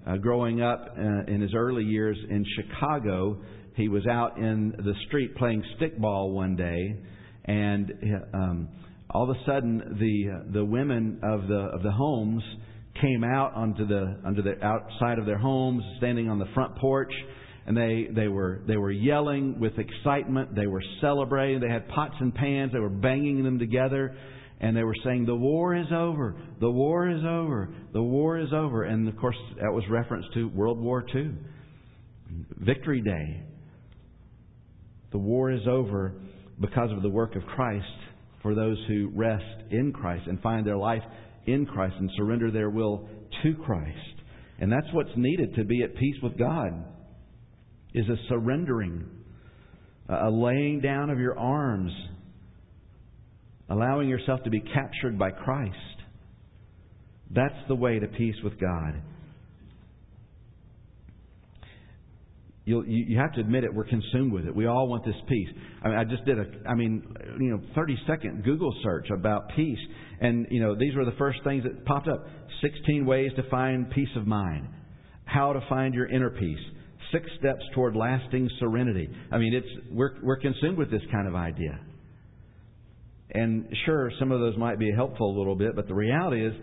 uh, 0.06 0.18
growing 0.18 0.62
up 0.62 0.86
uh, 0.98 1.32
in 1.32 1.40
his 1.40 1.54
early 1.56 1.84
years 1.84 2.18
in 2.30 2.46
Chicago, 2.58 3.42
he 3.76 3.90
was 3.90 4.06
out 4.08 4.38
in 4.38 4.74
the 4.78 4.94
street 5.08 5.36
playing 5.36 5.64
stickball 5.80 6.32
one 6.32 6.56
day, 6.56 6.98
and 7.46 7.92
um, 8.34 8.70
all 9.10 9.30
of 9.30 9.36
a 9.36 9.40
sudden 9.46 9.98
the 10.00 10.54
the 10.54 10.66
women 10.66 11.20
of 11.24 11.48
the 11.48 11.70
of 11.74 11.84
the 11.84 11.92
homes 11.92 12.44
came 13.02 13.24
out 13.24 13.54
onto 13.54 13.86
the 13.86 14.18
onto 14.26 14.42
the 14.42 14.64
outside 14.64 15.20
of 15.20 15.26
their 15.26 15.38
homes, 15.38 15.84
standing 15.98 16.30
on 16.30 16.40
the 16.40 16.48
front 16.54 16.76
porch, 16.78 17.12
and 17.68 17.76
they 17.76 18.08
they 18.16 18.28
were 18.28 18.62
they 18.68 18.78
were 18.78 18.92
yelling 18.92 19.60
with 19.60 19.74
excitement. 19.78 20.56
They 20.56 20.68
were 20.68 20.84
celebrating. 21.02 21.60
They 21.60 21.70
had 21.70 21.88
pots 21.90 22.16
and 22.20 22.34
pans. 22.34 22.72
They 22.72 22.80
were 22.80 22.90
banging 22.90 23.44
them 23.44 23.60
together, 23.60 24.16
and 24.62 24.76
they 24.76 24.84
were 24.84 24.96
saying, 25.04 25.26
"The 25.26 25.36
war 25.36 25.76
is 25.76 25.88
over. 25.92 26.36
The 26.62 26.72
war 26.72 27.10
is 27.10 27.24
over. 27.28 27.70
The 27.94 28.04
war 28.04 28.40
is 28.40 28.54
over." 28.54 28.84
And 28.84 29.08
of 29.08 29.18
course, 29.18 29.38
that 29.62 29.72
was 29.72 29.84
reference 29.90 30.26
to 30.36 30.48
World 30.50 30.80
War 30.80 31.06
II, 31.14 31.32
Victory 32.58 33.02
Day. 33.02 33.44
The 35.16 35.20
war 35.20 35.50
is 35.50 35.66
over 35.66 36.12
because 36.60 36.92
of 36.92 37.02
the 37.02 37.10
work 37.10 37.38
of 37.38 37.46
Christ 37.46 37.86
for 38.42 38.54
those 38.54 38.78
who 38.90 39.10
rest 39.16 39.46
in 39.72 39.94
Christ 39.94 40.28
and 40.28 40.42
find 40.42 40.68
their 40.68 40.76
life 40.76 41.04
in 41.46 41.66
Christ 41.66 41.96
and 41.98 42.12
surrender 42.18 42.52
their 42.52 42.70
will 42.70 43.08
to 43.42 43.54
Christ. 43.66 44.20
And 44.60 44.70
that's 44.70 44.92
what's 44.92 45.16
needed 45.16 45.56
to 45.56 45.64
be 45.64 45.84
at 45.84 45.96
peace 45.96 46.18
with 46.22 46.38
God 46.38 46.84
is 47.94 48.04
a 48.10 48.18
surrendering, 48.28 49.06
a 50.10 50.30
laying 50.30 50.82
down 50.82 51.10
of 51.10 51.18
your 51.18 51.40
arms, 51.40 51.94
allowing 53.70 54.10
yourself 54.10 54.44
to 54.44 54.50
be 54.50 54.60
captured 54.60 55.18
by 55.18 55.32
Christ. 55.32 55.78
That's 57.32 57.68
the 57.70 57.76
way 57.76 58.00
to 58.00 58.08
peace 58.08 58.36
with 58.44 58.60
God. 58.60 59.02
You'll, 62.66 62.84
you 62.88 63.06
you 63.10 63.18
have 63.20 63.32
to 63.34 63.42
admit 63.42 63.64
it. 63.64 63.74
We're 63.74 63.86
consumed 63.86 64.34
with 64.34 64.48
it. 64.48 64.56
We 64.56 64.66
all 64.66 64.88
want 64.88 65.06
this 65.06 65.16
peace. 65.30 65.50
I 65.84 65.90
mean, 65.90 65.98
I 65.98 66.04
just 66.04 66.26
did 66.26 66.40
a, 66.40 66.46
I 66.68 66.74
mean, 66.74 67.04
you 67.40 67.52
know, 67.52 67.62
30 67.76 67.96
second 68.08 68.44
Google 68.44 68.74
search 68.84 69.08
about 69.12 69.50
peace, 69.56 69.78
and 70.20 70.48
you 70.50 70.62
know, 70.62 70.76
these 70.76 70.96
were 70.96 71.06
the 71.06 71.16
first 71.18 71.40
things 71.44 71.64
that 71.64 71.86
popped 71.86 72.08
up. 72.08 72.26
16 72.62 73.06
ways 73.06 73.32
to 73.36 73.44
find 73.50 73.92
peace 73.92 74.10
of 74.16 74.26
mind. 74.26 74.68
How 75.26 75.54
to 75.54 75.62
find 75.70 75.94
your 75.94 76.08
inner 76.08 76.32
peace. 76.32 76.60
Six 77.12 77.28
steps 77.40 77.62
toward 77.76 77.96
lasting 77.96 78.50
serenity. 78.60 79.10
I 79.32 79.38
mean, 79.38 79.54
it's 79.54 79.68
we're 79.92 80.16
we're 80.24 80.40
consumed 80.40 80.80
with 80.80 80.90
this 80.90 81.04
kind 81.12 81.28
of 81.28 81.36
idea. 81.36 81.80
And 83.32 83.68
sure, 83.86 84.12
some 84.18 84.32
of 84.32 84.40
those 84.40 84.58
might 84.58 84.80
be 84.80 84.92
helpful 84.92 85.36
a 85.36 85.38
little 85.38 85.56
bit, 85.56 85.76
but 85.76 85.88
the 85.88 85.94
reality 85.94 86.44
is 86.44 86.54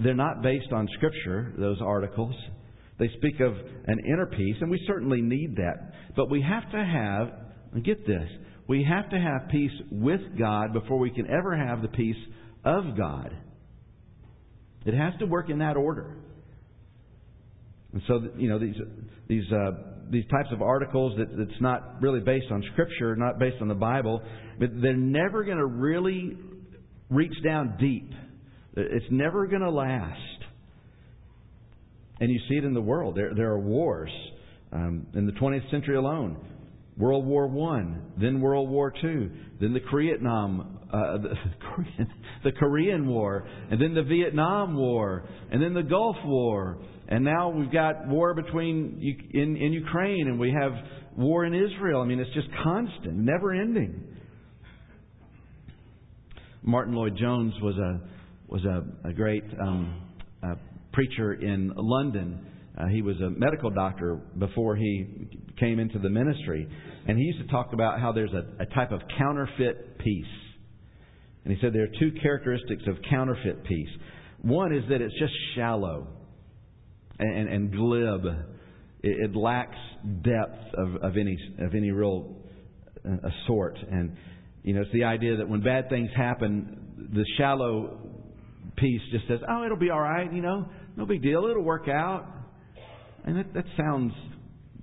they're 0.00 0.14
not 0.14 0.42
based 0.42 0.72
on 0.72 0.88
Scripture. 0.94 1.54
Those 1.58 1.78
articles. 1.80 2.34
They 2.98 3.08
speak 3.18 3.40
of 3.40 3.54
an 3.86 3.98
inner 4.06 4.26
peace, 4.26 4.56
and 4.60 4.70
we 4.70 4.80
certainly 4.86 5.20
need 5.20 5.56
that. 5.56 5.92
But 6.16 6.30
we 6.30 6.42
have 6.42 6.70
to 6.70 6.84
have, 6.84 7.32
and 7.72 7.84
get 7.84 8.06
this, 8.06 8.28
we 8.68 8.84
have 8.84 9.10
to 9.10 9.18
have 9.18 9.50
peace 9.50 9.72
with 9.90 10.20
God 10.38 10.72
before 10.72 10.98
we 10.98 11.10
can 11.10 11.28
ever 11.28 11.56
have 11.56 11.82
the 11.82 11.88
peace 11.88 12.16
of 12.64 12.96
God. 12.96 13.36
It 14.86 14.94
has 14.94 15.14
to 15.18 15.26
work 15.26 15.50
in 15.50 15.58
that 15.58 15.76
order. 15.76 16.16
And 17.92 18.02
so, 18.06 18.20
you 18.36 18.48
know, 18.48 18.58
these 18.58 18.74
these 19.28 19.44
uh, 19.52 19.70
these 20.10 20.24
types 20.26 20.48
of 20.52 20.62
articles 20.62 21.16
that 21.18 21.36
that's 21.36 21.60
not 21.60 22.02
really 22.02 22.20
based 22.20 22.46
on 22.50 22.62
Scripture, 22.72 23.16
not 23.16 23.38
based 23.38 23.56
on 23.60 23.68
the 23.68 23.74
Bible, 23.74 24.20
but 24.58 24.70
they're 24.82 24.96
never 24.96 25.44
going 25.44 25.58
to 25.58 25.66
really 25.66 26.36
reach 27.08 27.34
down 27.44 27.76
deep. 27.78 28.10
It's 28.76 29.06
never 29.10 29.46
going 29.46 29.62
to 29.62 29.70
last. 29.70 30.20
And 32.24 32.32
you 32.32 32.40
see 32.48 32.54
it 32.54 32.64
in 32.64 32.72
the 32.72 32.80
world. 32.80 33.16
There, 33.16 33.34
there 33.34 33.50
are 33.50 33.60
wars. 33.60 34.10
Um, 34.72 35.06
in 35.12 35.26
the 35.26 35.32
20th 35.32 35.70
century 35.70 35.96
alone, 35.96 36.38
World 36.96 37.26
War 37.26 37.46
One, 37.46 38.00
then 38.18 38.40
World 38.40 38.70
War 38.70 38.90
Two, 38.98 39.30
then 39.60 39.74
the 39.74 39.80
Vietnam, 39.94 40.78
uh, 40.90 41.18
the, 41.18 41.28
Korean, 41.60 42.12
the 42.42 42.52
Korean 42.52 43.06
War, 43.06 43.46
and 43.70 43.78
then 43.78 43.92
the 43.92 44.04
Vietnam 44.04 44.74
War, 44.74 45.28
and 45.52 45.62
then 45.62 45.74
the 45.74 45.82
Gulf 45.82 46.16
War, 46.24 46.78
and 47.08 47.22
now 47.22 47.50
we've 47.50 47.70
got 47.70 48.08
war 48.08 48.32
between 48.32 48.98
in 49.34 49.56
in 49.58 49.74
Ukraine, 49.74 50.26
and 50.26 50.40
we 50.40 50.50
have 50.50 50.72
war 51.18 51.44
in 51.44 51.52
Israel. 51.52 52.00
I 52.00 52.06
mean, 52.06 52.20
it's 52.20 52.32
just 52.32 52.48
constant, 52.62 53.16
never 53.16 53.52
ending. 53.52 54.02
Martyn 56.62 56.94
Lloyd-Jones 56.94 57.52
was 57.60 57.76
a 57.76 58.00
was 58.48 58.64
a, 58.64 59.08
a 59.08 59.12
great 59.12 59.44
um, 59.60 60.00
uh, 60.42 60.54
preacher 60.94 61.34
in 61.34 61.72
London. 61.76 62.46
Uh, 62.76 62.86
he 62.86 63.02
was 63.02 63.20
a 63.20 63.30
medical 63.30 63.70
doctor 63.70 64.16
before 64.38 64.74
he 64.76 65.28
came 65.60 65.78
into 65.78 65.98
the 65.98 66.08
ministry, 66.08 66.66
and 67.06 67.18
he 67.18 67.24
used 67.24 67.38
to 67.38 67.46
talk 67.48 67.72
about 67.72 68.00
how 68.00 68.12
there's 68.12 68.32
a, 68.32 68.62
a 68.62 68.66
type 68.66 68.90
of 68.90 69.00
counterfeit 69.18 69.98
peace. 69.98 70.24
And 71.44 71.52
he 71.52 71.60
said 71.60 71.72
there 71.72 71.84
are 71.84 71.98
two 72.00 72.12
characteristics 72.22 72.82
of 72.88 72.96
counterfeit 73.08 73.64
peace. 73.64 73.88
One 74.42 74.74
is 74.74 74.82
that 74.88 75.00
it's 75.00 75.14
just 75.18 75.32
shallow 75.54 76.08
and, 77.18 77.48
and 77.48 77.72
glib. 77.72 78.24
It, 79.02 79.30
it, 79.30 79.36
lacks 79.36 79.76
depth 80.22 80.74
of, 80.74 80.96
of 81.02 81.16
any 81.16 81.38
of 81.58 81.74
any 81.74 81.90
real 81.90 82.36
uh, 83.06 83.28
sort, 83.46 83.78
and 83.90 84.16
you 84.62 84.74
know 84.74 84.80
it's 84.80 84.92
the 84.92 85.04
idea 85.04 85.36
that 85.36 85.48
when 85.48 85.60
bad 85.60 85.90
things 85.90 86.08
happen, 86.16 87.10
the 87.12 87.24
shallow 87.36 87.98
peace 88.76 89.02
just 89.12 89.28
says, 89.28 89.40
"Oh, 89.48 89.64
it'll 89.64 89.76
be 89.76 89.90
all 89.90 90.00
right," 90.00 90.32
you 90.32 90.40
know, 90.40 90.66
no 90.96 91.06
big 91.06 91.22
deal, 91.22 91.46
it'll 91.46 91.62
work 91.62 91.88
out. 91.88 92.26
And 93.24 93.38
that, 93.38 93.54
that 93.54 93.64
sounds, 93.76 94.12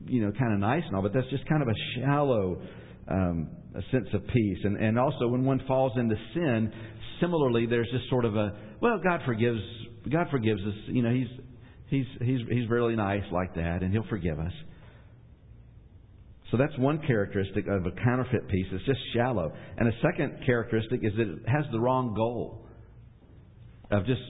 you 0.05 0.21
know, 0.21 0.31
kind 0.31 0.53
of 0.53 0.59
nice 0.59 0.83
and 0.85 0.95
all, 0.95 1.01
but 1.01 1.13
that's 1.13 1.29
just 1.29 1.47
kind 1.47 1.61
of 1.61 1.67
a 1.67 1.75
shallow 1.95 2.61
um, 3.07 3.49
a 3.75 3.81
sense 3.91 4.07
of 4.13 4.25
peace. 4.27 4.57
And, 4.63 4.77
and 4.77 4.99
also, 4.99 5.27
when 5.27 5.43
one 5.43 5.61
falls 5.67 5.93
into 5.95 6.15
sin, 6.33 6.71
similarly, 7.19 7.65
there's 7.65 7.89
just 7.91 8.09
sort 8.09 8.25
of 8.25 8.35
a, 8.35 8.51
well, 8.81 8.99
God 9.03 9.21
forgives, 9.25 9.59
God 10.11 10.27
forgives 10.31 10.61
us. 10.61 10.73
You 10.87 11.03
know, 11.03 11.13
He's, 11.13 11.27
He's, 11.87 12.05
He's, 12.19 12.39
He's 12.49 12.69
really 12.69 12.95
nice 12.95 13.23
like 13.31 13.55
that, 13.55 13.83
and 13.83 13.91
He'll 13.93 14.07
forgive 14.09 14.39
us. 14.39 14.53
So 16.51 16.57
that's 16.57 16.77
one 16.77 16.99
characteristic 17.07 17.65
of 17.67 17.85
a 17.85 17.91
counterfeit 18.03 18.49
peace. 18.49 18.65
It's 18.73 18.85
just 18.85 18.99
shallow. 19.15 19.53
And 19.77 19.87
a 19.87 19.93
second 20.01 20.43
characteristic 20.45 20.99
is 21.01 21.13
that 21.15 21.27
it 21.27 21.39
has 21.47 21.63
the 21.71 21.79
wrong 21.79 22.13
goal 22.13 22.67
of 23.89 24.05
just 24.05 24.21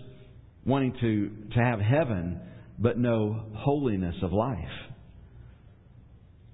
wanting 0.65 0.93
to, 1.01 1.29
to 1.53 1.59
have 1.59 1.79
heaven 1.79 2.39
but 2.77 2.97
no 2.97 3.45
holiness 3.55 4.15
of 4.23 4.33
life. 4.33 4.57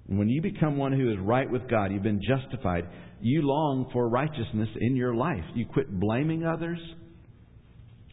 When 0.06 0.28
you 0.28 0.40
become 0.40 0.78
one 0.78 0.92
who 0.92 1.10
is 1.10 1.18
right 1.20 1.50
with 1.50 1.68
God, 1.68 1.92
you've 1.92 2.02
been 2.02 2.22
justified, 2.22 2.88
you 3.20 3.42
long 3.42 3.90
for 3.92 4.08
righteousness 4.08 4.68
in 4.80 4.96
your 4.96 5.14
life. 5.14 5.44
You 5.54 5.66
quit 5.66 6.00
blaming 6.00 6.46
others. 6.46 6.78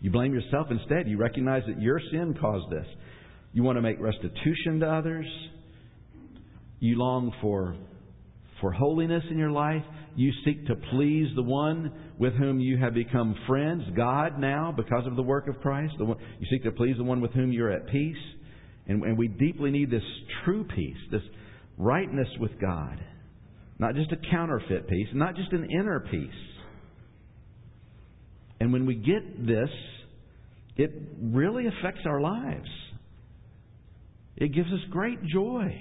You 0.01 0.11
blame 0.11 0.33
yourself 0.33 0.67
instead. 0.69 1.07
You 1.07 1.17
recognize 1.17 1.63
that 1.67 1.81
your 1.81 1.99
sin 2.11 2.35
caused 2.39 2.69
this. 2.69 2.85
You 3.53 3.63
want 3.63 3.77
to 3.77 3.81
make 3.81 3.99
restitution 3.99 4.81
to 4.81 4.91
others. 4.91 5.25
You 6.79 6.97
long 6.97 7.31
for, 7.41 7.75
for 8.59 8.73
holiness 8.73 9.23
in 9.31 9.37
your 9.37 9.51
life. 9.51 9.83
You 10.15 10.31
seek 10.45 10.65
to 10.67 10.75
please 10.75 11.27
the 11.35 11.43
one 11.43 11.91
with 12.17 12.33
whom 12.33 12.59
you 12.59 12.77
have 12.77 12.93
become 12.93 13.35
friends, 13.47 13.83
God 13.95 14.39
now, 14.39 14.73
because 14.75 15.05
of 15.05 15.17
the 15.17 15.21
work 15.21 15.47
of 15.47 15.59
Christ. 15.59 15.93
One, 15.99 16.17
you 16.39 16.47
seek 16.49 16.63
to 16.63 16.71
please 16.71 16.95
the 16.97 17.03
one 17.03 17.19
with 17.19 17.31
whom 17.31 17.51
you're 17.51 17.71
at 17.71 17.87
peace. 17.87 18.15
And, 18.87 19.03
and 19.03 19.17
we 19.17 19.27
deeply 19.27 19.71
need 19.71 19.91
this 19.91 20.03
true 20.45 20.65
peace, 20.75 20.97
this 21.11 21.21
rightness 21.77 22.29
with 22.39 22.51
God. 22.61 23.03
Not 23.77 23.95
just 23.95 24.11
a 24.13 24.17
counterfeit 24.31 24.87
peace, 24.87 25.07
not 25.13 25.35
just 25.35 25.51
an 25.51 25.69
inner 25.69 25.99
peace. 25.99 26.29
And 28.61 28.71
when 28.71 28.85
we 28.85 28.95
get 28.95 29.45
this, 29.45 29.69
it 30.77 30.91
really 31.21 31.65
affects 31.67 32.01
our 32.05 32.21
lives. 32.21 32.69
It 34.37 34.53
gives 34.53 34.71
us 34.71 34.79
great 34.91 35.23
joy. 35.25 35.73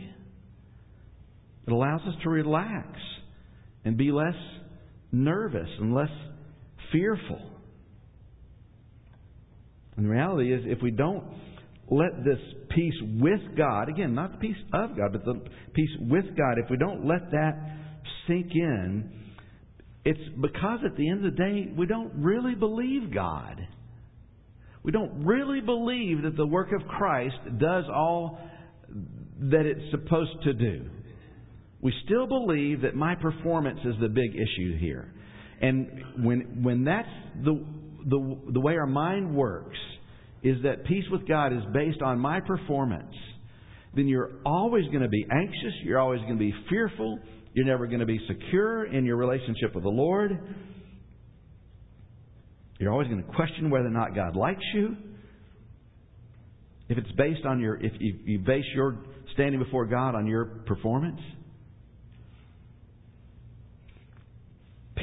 It 1.67 1.73
allows 1.73 2.01
us 2.03 2.15
to 2.25 2.31
relax 2.31 2.89
and 3.85 3.97
be 3.97 4.11
less 4.11 4.35
nervous 5.13 5.69
and 5.79 5.95
less 5.95 6.11
fearful. 6.93 7.41
And 9.97 10.07
the 10.07 10.11
reality 10.11 10.53
is, 10.53 10.63
if 10.67 10.83
we 10.83 10.91
don't 10.91 11.25
let 11.91 12.25
this 12.25 12.39
peace 12.71 12.95
with 13.21 13.41
God, 13.57 13.89
again, 13.89 14.15
not 14.15 14.33
the 14.33 14.39
peace 14.39 14.57
of 14.73 14.97
God, 14.97 15.13
but 15.13 15.25
the 15.25 15.41
peace 15.75 15.91
with 16.01 16.25
God, 16.37 16.59
if 16.59 16.71
we 16.71 16.77
don't 16.77 17.07
let 17.07 17.31
that 17.31 17.77
sink 18.27 18.51
in, 18.55 19.11
it's 20.05 20.21
because 20.41 20.81
at 20.85 20.97
the 20.97 21.09
end 21.09 21.25
of 21.25 21.33
the 21.33 21.39
day, 21.39 21.73
we 21.77 21.87
don't 21.87 22.13
really 22.17 22.55
believe 22.55 23.15
God. 23.15 23.61
We 24.83 24.93
don't 24.93 25.25
really 25.25 25.61
believe 25.61 26.23
that 26.23 26.37
the 26.37 26.47
work 26.47 26.69
of 26.73 26.87
Christ 26.89 27.37
does 27.59 27.85
all 27.95 28.39
that 29.41 29.65
it's 29.65 29.91
supposed 29.91 30.43
to 30.45 30.53
do. 30.53 30.85
We 31.85 31.93
still 32.07 32.27
believe 32.27 32.81
that 32.81 32.97
my 32.97 33.15
performance 33.15 33.79
is 33.85 33.95
the 34.01 34.09
big 34.09 34.35
issue 34.35 34.79
here. 34.79 35.13
And 35.61 36.25
when, 36.25 36.63
when 36.63 36.83
that's 36.83 37.07
the, 37.45 37.63
the, 38.07 38.39
the 38.55 38.61
way 38.61 38.75
our 38.77 38.87
mind 38.87 39.37
works, 39.37 39.77
is 40.43 40.57
that 40.63 40.87
peace 40.87 41.05
with 41.13 41.29
God 41.29 41.53
is 41.53 41.63
based 41.75 42.01
on 42.01 42.19
my 42.19 42.41
performance, 42.41 43.15
then 43.95 44.09
you're 44.09 44.33
always 44.47 44.87
going 44.87 45.03
to 45.03 45.09
be 45.09 45.27
anxious, 45.31 45.75
you're 45.85 46.01
always 46.01 46.21
going 46.23 46.33
to 46.33 46.39
be 46.39 46.55
fearful, 46.71 47.19
you're 47.53 47.67
never 47.67 47.87
going 47.87 48.01
to 48.01 48.07
be 48.07 48.19
secure 48.29 48.87
in 48.87 49.05
your 49.05 49.17
relationship 49.17 49.75
with 49.75 49.85
the 49.85 49.91
Lord. 49.91 50.39
You're 52.79 52.93
always 52.93 53.09
going 53.09 53.23
to 53.23 53.33
question 53.33 53.69
whether 53.69 53.87
or 53.87 53.91
not 53.91 54.15
God 54.15 54.37
likes 54.37 54.65
you. 54.73 54.97
If 56.89 56.97
it's 56.97 57.13
based 57.13 57.45
on 57.45 57.61
your, 57.61 57.77
if 57.77 57.93
you 58.01 58.39
base 58.39 58.65
your 58.75 58.99
standing 59.35 59.63
before 59.63 59.85
God 59.85 60.15
on 60.15 60.27
your 60.27 60.47
performance, 60.67 61.21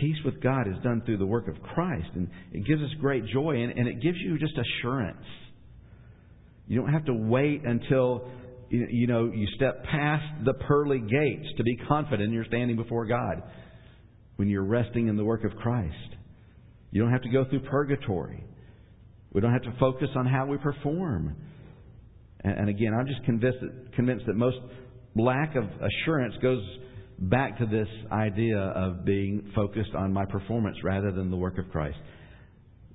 peace 0.02 0.18
with 0.26 0.42
God 0.42 0.68
is 0.68 0.76
done 0.84 1.04
through 1.06 1.18
the 1.18 1.26
work 1.26 1.48
of 1.48 1.62
Christ, 1.62 2.10
and 2.16 2.28
it 2.52 2.66
gives 2.66 2.82
us 2.82 2.90
great 3.00 3.26
joy, 3.28 3.56
and, 3.62 3.72
and 3.78 3.88
it 3.88 4.02
gives 4.02 4.18
you 4.18 4.38
just 4.38 4.54
assurance. 4.58 5.26
You 6.68 6.82
don't 6.82 6.92
have 6.92 7.06
to 7.06 7.14
wait 7.14 7.62
until 7.64 8.28
you 8.70 9.06
know 9.06 9.32
you 9.34 9.48
step 9.56 9.84
past 9.84 10.24
the 10.46 10.54
pearly 10.54 11.00
gates 11.00 11.48
to 11.58 11.64
be 11.64 11.78
confident 11.88 12.32
you're 12.32 12.46
standing 12.46 12.78
before 12.78 13.06
God 13.06 13.44
when 14.38 14.50
you're 14.50 14.64
resting 14.64 15.08
in 15.08 15.18
the 15.18 15.26
work 15.26 15.44
of 15.44 15.56
Christ. 15.58 15.96
You 16.92 17.02
don't 17.02 17.12
have 17.12 17.22
to 17.24 17.30
go 17.30 17.46
through 17.50 17.62
purgatory. 17.62 18.44
We 19.34 19.42
don't 19.42 19.54
have 19.54 19.64
to 19.64 19.74
focus 19.80 20.10
on 20.16 20.26
how 20.26 20.46
we 20.46 20.58
perform. 20.58 21.36
And, 22.44 22.60
and 22.60 22.70
again, 22.70 22.94
I'm 22.94 23.08
just 23.08 23.24
convinced 23.24 23.60
that, 23.62 23.94
convinced 23.96 24.26
that 24.28 24.36
most 24.36 24.58
lack 25.16 25.56
of 25.56 25.64
assurance 25.64 26.36
goes 26.42 26.64
back 27.22 27.60
to 27.60 27.66
this 27.66 27.88
idea 28.12 28.58
of 28.58 29.06
being 29.06 29.52
focused 29.56 29.94
on 29.96 30.12
my 30.12 30.26
performance 30.26 30.78
rather 30.84 31.12
than 31.12 31.30
the 31.30 31.38
work 31.38 31.58
of 31.60 31.70
Christ. 31.72 31.98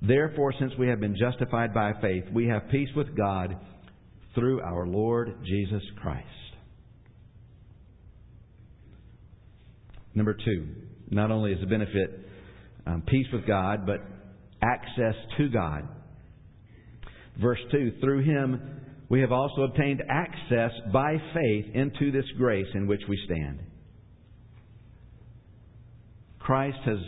Therefore, 0.01 0.53
since 0.59 0.73
we 0.77 0.87
have 0.89 0.99
been 0.99 1.15
justified 1.17 1.73
by 1.73 1.93
faith, 2.01 2.25
we 2.33 2.47
have 2.47 2.69
peace 2.69 2.89
with 2.95 3.15
God 3.15 3.55
through 4.35 4.61
our 4.61 4.85
Lord 4.85 5.37
Jesus 5.43 5.81
Christ. 6.01 6.27
Number 10.13 10.33
two, 10.33 10.67
not 11.09 11.31
only 11.31 11.53
is 11.53 11.61
the 11.61 11.67
benefit 11.67 12.27
um, 12.85 13.03
peace 13.07 13.27
with 13.31 13.47
God, 13.47 13.85
but 13.85 14.01
access 14.61 15.15
to 15.37 15.49
God. 15.49 15.87
Verse 17.41 17.59
2 17.71 17.93
Through 18.01 18.23
him 18.23 18.81
we 19.09 19.21
have 19.21 19.31
also 19.31 19.61
obtained 19.61 20.03
access 20.09 20.71
by 20.91 21.15
faith 21.33 21.65
into 21.73 22.11
this 22.11 22.25
grace 22.37 22.67
in 22.73 22.87
which 22.87 23.01
we 23.07 23.17
stand. 23.25 23.59
Christ 26.47 26.77
has 26.85 26.99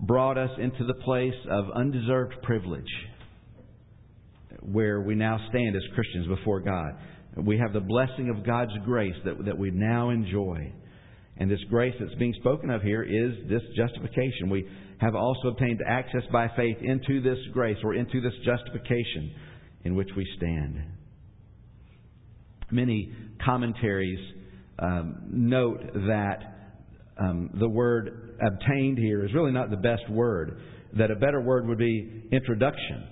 brought 0.00 0.36
us 0.36 0.50
into 0.58 0.84
the 0.84 0.92
place 1.02 1.32
of 1.50 1.64
undeserved 1.74 2.34
privilege 2.42 2.84
where 4.60 5.00
we 5.00 5.14
now 5.14 5.38
stand 5.48 5.74
as 5.74 5.82
Christians 5.94 6.26
before 6.26 6.60
God. 6.60 6.92
We 7.38 7.56
have 7.56 7.72
the 7.72 7.80
blessing 7.80 8.28
of 8.28 8.44
God's 8.44 8.72
grace 8.84 9.14
that, 9.24 9.46
that 9.46 9.56
we 9.56 9.70
now 9.70 10.10
enjoy. 10.10 10.74
And 11.38 11.50
this 11.50 11.60
grace 11.70 11.94
that's 11.98 12.14
being 12.16 12.34
spoken 12.40 12.68
of 12.68 12.82
here 12.82 13.02
is 13.02 13.48
this 13.48 13.62
justification. 13.74 14.50
We 14.50 14.68
have 14.98 15.14
also 15.14 15.48
obtained 15.48 15.80
access 15.88 16.22
by 16.30 16.48
faith 16.54 16.76
into 16.82 17.22
this 17.22 17.38
grace 17.54 17.78
or 17.82 17.94
into 17.94 18.20
this 18.20 18.34
justification 18.44 19.34
in 19.84 19.94
which 19.94 20.10
we 20.14 20.26
stand. 20.36 20.82
Many 22.70 23.10
commentaries 23.42 24.18
um, 24.78 25.28
note 25.30 25.80
that 25.94 26.56
um, 27.18 27.48
the 27.58 27.68
word 27.68 28.25
obtained 28.40 28.98
here 28.98 29.24
is 29.24 29.32
really 29.34 29.52
not 29.52 29.70
the 29.70 29.76
best 29.76 30.08
word, 30.10 30.60
that 30.98 31.10
a 31.10 31.16
better 31.16 31.40
word 31.40 31.66
would 31.66 31.78
be 31.78 32.28
introduction. 32.32 33.08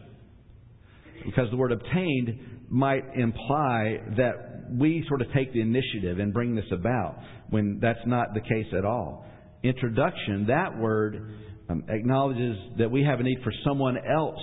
Because 1.25 1.51
the 1.51 1.57
word 1.57 1.73
obtained 1.73 2.39
might 2.69 3.05
imply 3.17 3.99
that 4.17 4.67
we 4.71 5.05
sort 5.09 5.23
of 5.23 5.29
take 5.33 5.53
the 5.53 5.61
initiative 5.61 6.19
and 6.19 6.33
bring 6.33 6.55
this 6.55 6.65
about 6.73 7.19
when 7.51 7.79
that's 7.81 8.05
not 8.07 8.35
the 8.35 8.41
case 8.41 8.67
at 8.77 8.85
all. 8.85 9.27
Introduction, 9.63 10.47
that 10.49 10.77
word 10.79 11.37
um, 11.71 11.85
acknowledges 11.89 12.57
that 12.79 12.91
we 12.91 13.03
have 13.03 13.21
a 13.21 13.23
need 13.23 13.39
for 13.43 13.53
someone 13.65 13.97
else 13.97 14.41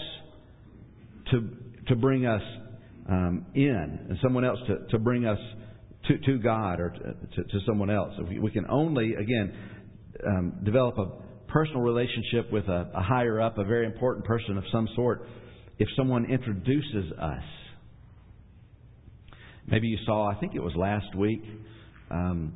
to, 1.32 1.50
to 1.88 1.96
bring 1.96 2.26
us 2.26 2.42
um, 3.10 3.46
in, 3.54 4.00
and 4.10 4.18
someone 4.22 4.46
else 4.46 4.60
to, 4.68 4.88
to 4.90 5.00
bring 5.00 5.26
us 5.26 5.40
to, 6.08 6.18
to 6.18 6.38
God 6.40 6.80
or 6.80 6.90
to, 6.90 7.44
to, 7.44 7.44
to 7.44 7.60
someone 7.68 7.90
else. 7.90 8.14
We, 8.28 8.40
we 8.40 8.52
can 8.52 8.66
only, 8.70 9.14
again, 9.14 9.54
um, 10.28 10.54
develop 10.64 10.98
a 10.98 11.08
personal 11.52 11.82
relationship 11.82 12.52
with 12.52 12.68
a, 12.68 12.92
a 12.96 13.02
higher 13.02 13.42
up, 13.42 13.58
a 13.58 13.64
very 13.64 13.86
important 13.86 14.26
person 14.26 14.58
of 14.58 14.64
some 14.72 14.88
sort, 14.96 15.26
if 15.80 15.88
someone 15.96 16.26
introduces 16.26 17.12
us. 17.20 17.44
Maybe 19.68 19.88
you 19.88 19.98
saw, 20.06 20.30
I 20.30 20.36
think 20.36 20.56
it 20.56 20.62
was 20.62 20.74
last 20.76 21.16
week. 21.16 21.44
Um, 22.10 22.54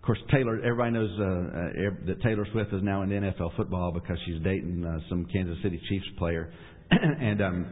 of 0.00 0.02
course, 0.02 0.18
Taylor. 0.32 0.58
Everybody 0.60 0.92
knows 0.92 1.10
uh, 1.18 1.24
uh, 1.24 2.06
that 2.06 2.22
Taylor 2.22 2.46
Swift 2.52 2.72
is 2.72 2.82
now 2.82 3.02
in 3.02 3.10
NFL 3.10 3.54
football 3.54 3.92
because 3.92 4.16
she's 4.24 4.42
dating 4.42 4.82
uh, 4.82 4.98
some 5.10 5.26
Kansas 5.26 5.58
City 5.62 5.78
Chiefs 5.90 6.06
player, 6.16 6.50
and 6.90 7.42
um, 7.42 7.66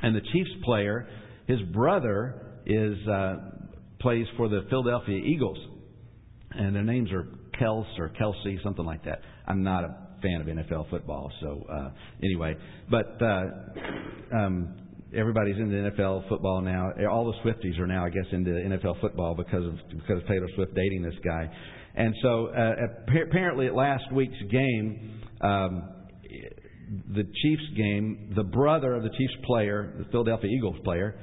and 0.00 0.14
the 0.14 0.20
Chiefs 0.20 0.50
player, 0.62 1.08
his 1.48 1.60
brother 1.72 2.40
is 2.64 2.96
uh, 3.08 3.36
plays 3.98 4.26
for 4.36 4.48
the 4.48 4.64
Philadelphia 4.70 5.16
Eagles, 5.16 5.58
and 6.52 6.76
their 6.76 6.84
names 6.84 7.10
are 7.10 7.26
Kels 7.60 7.86
or 7.98 8.08
Kelsey, 8.10 8.58
something 8.62 8.84
like 8.84 9.04
that. 9.04 9.20
I'm 9.46 9.62
not 9.62 9.84
a 9.84 9.96
fan 10.22 10.40
of 10.40 10.46
NFL 10.46 10.90
football, 10.90 11.30
so 11.40 11.66
uh, 11.70 11.90
anyway, 12.22 12.56
but 12.90 13.20
uh, 13.20 14.36
um, 14.36 14.74
everybody's 15.16 15.56
into 15.56 15.74
NFL 15.74 16.28
football 16.28 16.60
now. 16.60 16.90
All 17.10 17.26
the 17.26 17.48
Swifties 17.48 17.78
are 17.78 17.86
now, 17.86 18.04
I 18.04 18.10
guess, 18.10 18.24
into 18.32 18.50
NFL 18.50 19.00
football 19.00 19.34
because 19.34 19.64
of 19.64 19.74
because 19.90 20.22
of 20.22 20.28
Taylor 20.28 20.48
Swift 20.54 20.74
dating 20.74 21.02
this 21.02 21.14
guy. 21.24 21.48
And 21.96 22.14
so, 22.22 22.46
uh, 22.46 22.72
apparently, 23.28 23.66
at 23.66 23.74
last 23.74 24.12
week's 24.12 24.40
game, 24.50 25.20
um, 25.40 25.88
the 27.14 27.22
Chiefs 27.22 27.62
game, 27.76 28.32
the 28.34 28.42
brother 28.42 28.94
of 28.94 29.02
the 29.02 29.10
Chiefs 29.10 29.34
player, 29.44 29.94
the 29.98 30.04
Philadelphia 30.10 30.50
Eagles 30.50 30.76
player, 30.84 31.20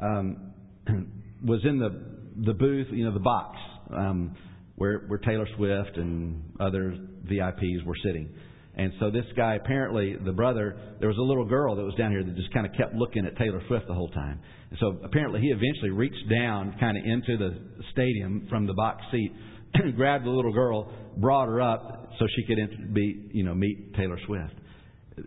um, 0.00 0.52
was 1.44 1.60
in 1.64 1.78
the 1.78 2.44
the 2.46 2.54
booth, 2.54 2.88
you 2.90 3.04
know, 3.04 3.12
the 3.12 3.20
box 3.20 3.56
um, 3.96 4.36
where 4.80 5.00
where 5.08 5.18
Taylor 5.18 5.46
Swift 5.58 5.98
and 5.98 6.42
other 6.58 6.96
VIPs 7.30 7.84
were 7.84 7.96
sitting. 8.02 8.30
And 8.76 8.94
so 8.98 9.10
this 9.10 9.26
guy, 9.36 9.56
apparently, 9.56 10.16
the 10.24 10.32
brother, 10.32 10.74
there 11.00 11.08
was 11.08 11.18
a 11.18 11.22
little 11.22 11.44
girl 11.44 11.76
that 11.76 11.82
was 11.82 11.94
down 11.96 12.12
here 12.12 12.24
that 12.24 12.34
just 12.34 12.50
kind 12.54 12.64
of 12.64 12.72
kept 12.72 12.94
looking 12.94 13.26
at 13.26 13.36
Taylor 13.36 13.60
Swift 13.68 13.86
the 13.88 13.92
whole 13.92 14.08
time. 14.08 14.40
And 14.70 14.78
so 14.80 14.98
apparently 15.04 15.40
he 15.42 15.48
eventually 15.48 15.90
reached 15.90 16.30
down 16.30 16.74
kind 16.80 16.96
of 16.96 17.04
into 17.04 17.36
the 17.36 17.60
stadium 17.92 18.46
from 18.48 18.66
the 18.66 18.72
box 18.72 19.04
seat, 19.12 19.32
grabbed 19.96 20.24
the 20.24 20.30
little 20.30 20.52
girl, 20.52 20.90
brought 21.18 21.48
her 21.48 21.60
up 21.60 22.12
so 22.18 22.26
she 22.34 22.46
could 22.46 22.94
be, 22.94 23.28
you 23.34 23.44
know, 23.44 23.54
meet 23.54 23.94
Taylor 23.96 24.18
Swift. 24.24 24.54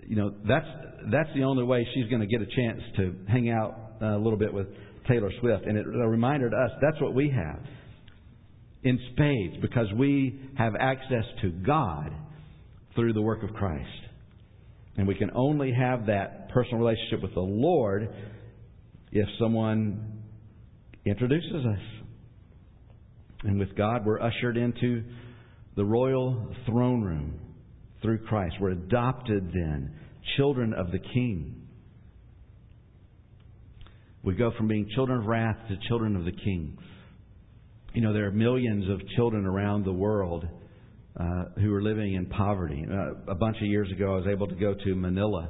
You 0.08 0.16
know, 0.16 0.34
that's 0.48 0.66
that's 1.12 1.30
the 1.36 1.44
only 1.44 1.64
way 1.64 1.88
she's 1.94 2.10
going 2.10 2.22
to 2.22 2.28
get 2.28 2.42
a 2.42 2.50
chance 2.56 2.82
to 2.98 3.16
hang 3.30 3.52
out 3.52 3.76
uh, 4.02 4.18
a 4.18 4.20
little 4.20 4.40
bit 4.40 4.52
with 4.52 4.66
Taylor 5.08 5.30
Swift. 5.42 5.66
And 5.66 5.78
it, 5.78 5.86
a 5.86 6.10
reminder 6.10 6.50
to 6.50 6.56
us, 6.56 6.72
that's 6.82 7.00
what 7.00 7.14
we 7.14 7.30
have 7.30 7.60
in 8.84 9.00
spades 9.12 9.56
because 9.62 9.88
we 9.98 10.40
have 10.58 10.74
access 10.80 11.26
to 11.42 11.52
God 11.52 12.12
through 12.96 13.14
the 13.14 13.22
work 13.22 13.44
of 13.44 13.54
Christ. 13.54 13.90
And 14.98 15.08
we 15.08 15.16
can 15.16 15.32
only 15.34 15.74
have 15.74 16.06
that 16.08 16.50
personal 16.50 16.80
relationship 16.80 17.22
with 17.22 17.34
the 17.34 17.40
Lord 17.40 18.10
if 19.12 19.28
someone 19.40 20.22
introduces 21.06 21.66
us. 21.66 22.04
And 23.44 23.60
with 23.60 23.76
God, 23.76 24.06
we're 24.06 24.22
ushered 24.22 24.58
into 24.58 25.04
the 25.76 25.84
royal 25.84 26.54
throne 26.66 27.02
room 27.02 27.40
through 28.02 28.20
Christ. 28.20 28.56
We're 28.60 28.72
adopted 28.72 29.52
then, 29.54 29.94
children 30.38 30.74
of 30.74 30.92
the 30.92 31.00
King. 31.00 31.56
We 34.24 34.36
go 34.36 34.52
from 34.58 34.68
being 34.68 34.88
children 34.96 35.20
of 35.20 35.26
wrath 35.26 35.58
to 35.68 35.78
children 35.88 36.16
of 36.16 36.26
the 36.26 36.32
King. 36.32 36.78
You 37.94 38.02
know, 38.02 38.12
there 38.12 38.26
are 38.26 38.32
millions 38.32 38.90
of 38.90 39.08
children 39.16 39.46
around 39.46 39.86
the 39.86 39.94
world 39.94 40.48
uh, 41.16 41.44
who 41.58 41.72
are 41.76 41.82
living 41.84 42.16
in 42.16 42.26
poverty. 42.26 42.84
Uh, 42.92 43.32
a 43.32 43.36
bunch 43.36 43.58
of 43.58 43.68
years 43.68 43.88
ago, 43.92 44.14
I 44.14 44.16
was 44.16 44.26
able 44.28 44.48
to 44.48 44.56
go 44.56 44.74
to 44.74 44.96
Manila 44.96 45.48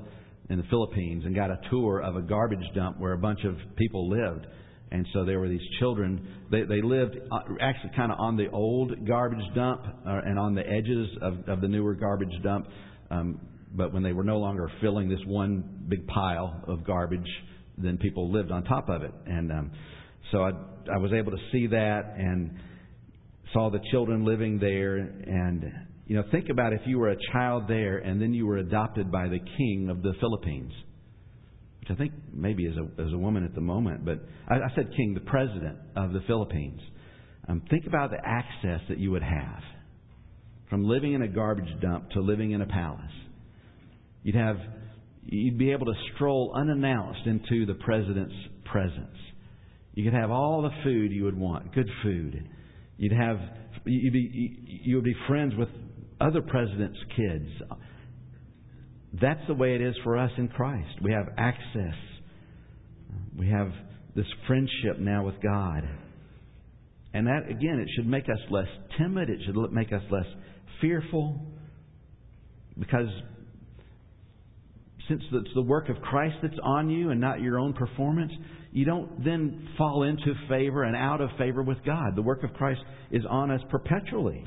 in 0.50 0.58
the 0.58 0.66
Philippines 0.70 1.24
and 1.26 1.34
got 1.34 1.52
a 1.52 1.58
tour 1.70 2.02
of 2.02 2.18
a 2.18 2.22
garbage 2.22 2.66
dump 2.76 3.00
where 3.00 3.14
a 3.14 3.18
bunch 3.18 3.46
of 3.46 3.56
people 3.78 4.10
lived. 4.10 4.46
And 4.92 5.08
so 5.14 5.24
there 5.24 5.40
were 5.40 5.48
these 5.48 5.66
children. 5.80 6.28
They, 6.52 6.64
they 6.64 6.82
lived 6.82 7.16
uh, 7.32 7.40
actually 7.62 7.92
kind 7.96 8.12
of 8.12 8.20
on 8.20 8.36
the 8.36 8.50
old 8.50 9.08
garbage 9.08 9.46
dump 9.56 9.86
uh, 10.06 10.20
and 10.26 10.38
on 10.38 10.54
the 10.54 10.68
edges 10.68 11.08
of, 11.22 11.48
of 11.48 11.62
the 11.62 11.70
newer 11.70 11.94
garbage 11.94 12.34
dump. 12.44 12.68
Um, 13.10 13.40
but 13.72 13.94
when 13.94 14.04
they 14.04 14.12
were 14.12 14.26
no 14.26 14.40
longer 14.40 14.70
filling 14.82 15.08
this 15.08 15.22
one 15.26 15.86
big 15.88 16.06
pile 16.08 16.62
of 16.68 16.86
garbage, 16.86 17.30
then 17.78 17.98
people 17.98 18.34
lived 18.34 18.52
on 18.52 18.66
top 18.66 18.90
of 18.90 19.02
it. 19.02 19.14
And 19.28 19.50
um, 19.50 19.72
so 20.34 20.44
I, 20.44 20.52
I 20.92 20.98
was 20.98 21.12
able 21.14 21.32
to 21.32 21.38
see 21.52 21.68
that 21.68 22.16
and 22.18 22.52
saw 23.54 23.70
the 23.70 23.80
children 23.92 24.26
living 24.26 24.60
there. 24.60 24.98
And, 24.98 25.72
you 26.08 26.16
know, 26.16 26.24
think 26.32 26.50
about 26.50 26.74
if 26.74 26.82
you 26.86 27.00
were 27.00 27.10
a 27.10 27.18
child 27.32 27.68
there 27.68 27.98
and 28.00 28.22
then 28.22 28.34
you 28.34 28.46
were 28.46 28.58
adopted 28.58 29.12
by 29.12 29.28
the 29.28 29.40
king 29.40 29.90
of 29.90 30.02
the 30.02 30.14
Philippines, 30.20 30.72
which 31.80 31.92
I 31.92 31.96
think 31.96 32.14
maybe 32.32 32.66
is 32.66 32.76
a, 32.78 33.02
is 33.02 33.14
a 33.14 33.18
woman 33.18 33.44
at 33.44 33.56
the 33.56 33.62
moment, 33.62 34.06
but 34.06 34.20
I, 34.48 34.56
I 34.56 34.76
said 34.76 34.90
king, 34.96 35.14
the 35.14 35.22
president 35.22 35.78
of 35.96 36.14
the 36.14 36.22
Philippines. 36.28 36.82
Um, 37.48 37.62
think 37.70 37.88
about 37.88 38.12
the 38.12 38.20
access 38.24 38.80
that 38.90 39.00
you 39.00 39.12
would 39.12 39.24
have 39.24 39.62
from 40.70 40.86
living 40.86 41.14
in 41.14 41.22
a 41.22 41.28
garbage 41.28 41.70
dump 41.82 42.10
to 42.12 42.22
living 42.22 42.52
in 42.52 42.62
a 42.62 42.66
palace. 42.66 43.12
You'd 44.24 44.36
have 44.36 44.58
you'd 45.26 45.58
be 45.58 45.72
able 45.72 45.86
to 45.86 45.94
stroll 46.16 46.54
unannounced 46.56 47.26
into 47.26 47.66
the 47.66 47.76
president's 47.76 48.34
presence. 48.66 49.16
You 49.94 50.04
could 50.04 50.20
have 50.20 50.32
all 50.32 50.62
the 50.64 50.72
food 50.84 51.12
you 51.12 51.24
would 51.26 51.38
want, 51.38 51.74
good 51.74 51.90
food. 52.02 52.50
You'd 52.98 53.14
have 53.14 53.38
you'd 53.86 54.14
be 54.14 54.82
you 54.84 54.96
would 54.96 55.06
be 55.06 55.16
friends 55.28 55.54
with 55.56 55.70
other 56.20 56.42
presidents' 56.42 56.98
kids. 57.16 57.50
That's 59.22 59.42
the 59.48 59.54
way 59.54 59.76
it 59.76 59.82
is 59.82 59.96
for 60.04 60.18
us 60.18 60.32
in 60.38 60.48
Christ. 60.48 61.02
We 61.02 61.12
have 61.12 61.28
access. 61.38 61.96
We 63.38 63.50
have 63.50 63.72
this 64.16 64.26
friendship 64.48 65.00
now 65.00 65.26
with 65.26 65.36
God. 65.42 65.88
And 67.14 67.28
that 67.28 67.50
again, 67.50 67.80
it 67.80 67.88
should 67.96 68.08
make 68.08 68.26
us 68.26 68.40
less 68.50 68.68
timid, 68.98 69.30
it 69.30 69.40
should 69.46 69.56
make 69.72 69.94
us 69.94 70.02
less 70.10 70.26
fearful 70.82 71.40
because 72.80 73.08
since 75.08 75.22
it's 75.32 75.54
the 75.54 75.62
work 75.62 75.90
of 75.90 75.98
Christ 76.02 76.36
that's 76.42 76.58
on 76.64 76.90
you 76.90 77.12
and 77.12 77.20
not 77.20 77.42
your 77.42 77.60
own 77.60 77.74
performance, 77.74 78.32
you 78.74 78.86
don't 78.86 79.24
then 79.24 79.70
fall 79.78 80.02
into 80.02 80.34
favor 80.50 80.84
and 80.84 80.96
out 80.96 81.22
of 81.22 81.30
favor 81.38 81.62
with 81.62 81.78
God. 81.86 82.16
The 82.16 82.24
work 82.24 82.44
of 82.44 82.54
Christ 82.54 82.82
is 83.12 83.22
on 83.30 83.52
us 83.52 83.62
perpetually. 83.70 84.44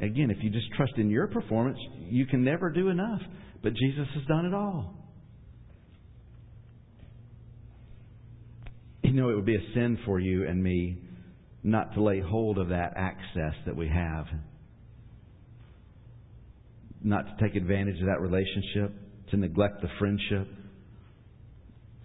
Again, 0.00 0.32
if 0.32 0.38
you 0.42 0.50
just 0.50 0.66
trust 0.76 0.94
in 0.96 1.08
your 1.08 1.28
performance, 1.28 1.78
you 2.00 2.26
can 2.26 2.42
never 2.42 2.68
do 2.68 2.88
enough. 2.88 3.20
But 3.62 3.74
Jesus 3.74 4.08
has 4.14 4.24
done 4.26 4.44
it 4.44 4.52
all. 4.52 4.94
You 9.04 9.12
know, 9.12 9.30
it 9.30 9.36
would 9.36 9.46
be 9.46 9.54
a 9.54 9.72
sin 9.72 9.96
for 10.04 10.18
you 10.18 10.48
and 10.48 10.60
me 10.60 10.98
not 11.62 11.94
to 11.94 12.02
lay 12.02 12.20
hold 12.20 12.58
of 12.58 12.70
that 12.70 12.94
access 12.96 13.54
that 13.66 13.76
we 13.76 13.88
have, 13.88 14.26
not 17.04 17.22
to 17.22 17.44
take 17.44 17.54
advantage 17.54 18.00
of 18.00 18.06
that 18.06 18.20
relationship, 18.20 18.92
to 19.30 19.36
neglect 19.36 19.80
the 19.80 19.88
friendship 20.00 20.48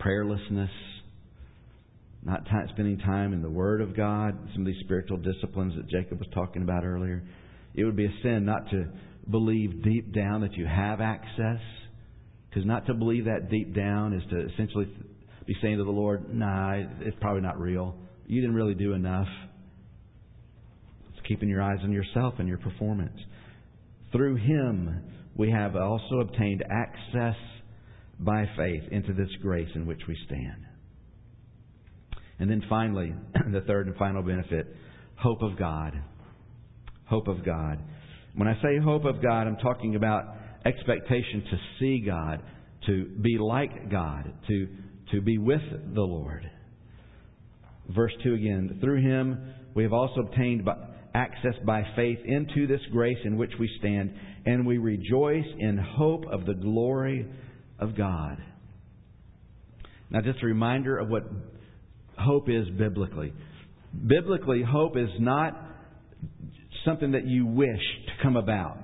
prayerlessness, 0.04 0.70
not 2.24 2.46
time, 2.46 2.68
spending 2.74 2.98
time 3.00 3.34
in 3.34 3.42
the 3.42 3.50
Word 3.50 3.82
of 3.82 3.96
God, 3.96 4.38
some 4.54 4.62
of 4.62 4.68
these 4.68 4.84
spiritual 4.84 5.18
disciplines 5.18 5.74
that 5.76 5.88
Jacob 5.90 6.20
was 6.20 6.28
talking 6.34 6.62
about 6.62 6.84
earlier. 6.84 7.24
It 7.74 7.84
would 7.84 7.96
be 7.96 8.06
a 8.06 8.14
sin 8.22 8.46
not 8.46 8.70
to 8.72 8.88
believe 9.30 9.84
deep 9.84 10.14
down 10.14 10.42
that 10.42 10.54
you 10.54 10.66
have 10.66 11.02
access, 11.02 11.60
because 12.50 12.66
not 12.66 12.86
to 12.88 12.94
believe 12.94 13.26
that 13.26 13.50
deep 13.50 13.74
down 13.76 14.14
is 14.14 14.24
to 14.30 14.48
essentially 14.54 14.88
be 15.46 15.56
saying 15.62 15.78
to 15.78 15.84
the 15.84 15.90
Lord, 15.90 16.34
nah, 16.34 16.74
it's 17.00 17.18
probably 17.22 17.42
not 17.42 17.60
real. 17.60 17.96
You 18.28 18.42
didn't 18.42 18.56
really 18.56 18.76
do 18.76 18.94
enough. 18.94 19.28
It's 21.12 21.28
keeping 21.28 21.50
your 21.50 21.62
eyes 21.62 21.80
on 21.84 21.92
yourself 21.92 22.36
and 22.40 22.48
your 22.48 22.58
performance. 22.58 23.18
Through 24.12 24.36
Him, 24.36 25.04
we 25.36 25.50
have 25.52 25.76
also 25.76 26.20
obtained 26.20 26.64
access 26.70 27.36
by 28.24 28.46
faith 28.56 28.84
into 28.92 29.14
this 29.14 29.30
grace 29.42 29.70
in 29.76 29.86
which 29.86 30.02
we 30.08 30.18
stand. 30.26 30.66
And 32.40 32.50
then 32.50 32.64
finally, 32.70 33.14
the 33.52 33.62
third 33.62 33.88
and 33.88 33.96
final 33.98 34.24
benefit 34.24 34.68
hope 35.16 35.42
of 35.42 35.58
God. 35.58 35.94
Hope 37.06 37.28
of 37.28 37.46
God. 37.46 37.80
When 38.36 38.48
I 38.48 38.56
say 38.62 38.80
hope 38.84 39.06
of 39.06 39.22
God, 39.22 39.46
I'm 39.46 39.58
talking 39.58 39.96
about 39.96 40.36
expectation 40.66 41.44
to 41.52 41.58
see 41.80 42.04
God, 42.06 42.42
to 42.88 43.06
be 43.22 43.38
like 43.38 43.92
God, 43.92 44.34
to, 44.48 44.68
to 45.12 45.22
be 45.22 45.38
with 45.38 45.62
the 45.94 46.02
Lord. 46.02 46.50
Verse 47.90 48.14
2 48.24 48.34
again. 48.34 48.80
Through 48.82 49.02
him 49.02 49.54
we 49.74 49.84
have 49.84 49.94
also 49.94 50.22
obtained 50.22 50.68
access 51.14 51.56
by 51.66 51.84
faith 51.96 52.20
into 52.26 52.68
this 52.68 52.82
grace 52.92 53.18
in 53.26 53.38
which 53.38 53.52
we 53.60 53.70
stand, 53.80 54.14
and 54.46 54.66
we 54.66 54.78
rejoice 54.78 55.46
in 55.60 55.78
hope 55.78 56.26
of 56.32 56.46
the 56.46 56.54
glory 56.54 57.28
of 57.82 57.98
God. 57.98 58.38
Now, 60.10 60.22
just 60.22 60.42
a 60.44 60.46
reminder 60.46 60.98
of 60.98 61.10
what 61.10 61.24
hope 62.18 62.50
is 62.50 62.70
biblically. 62.78 63.34
Biblically, 64.08 64.62
hope 64.62 64.98
is 64.98 65.10
not 65.20 65.58
something 66.86 67.12
that 67.12 67.26
you 67.26 67.46
wish 67.46 67.82
to 68.08 68.24
come 68.24 68.36
about. 68.36 68.78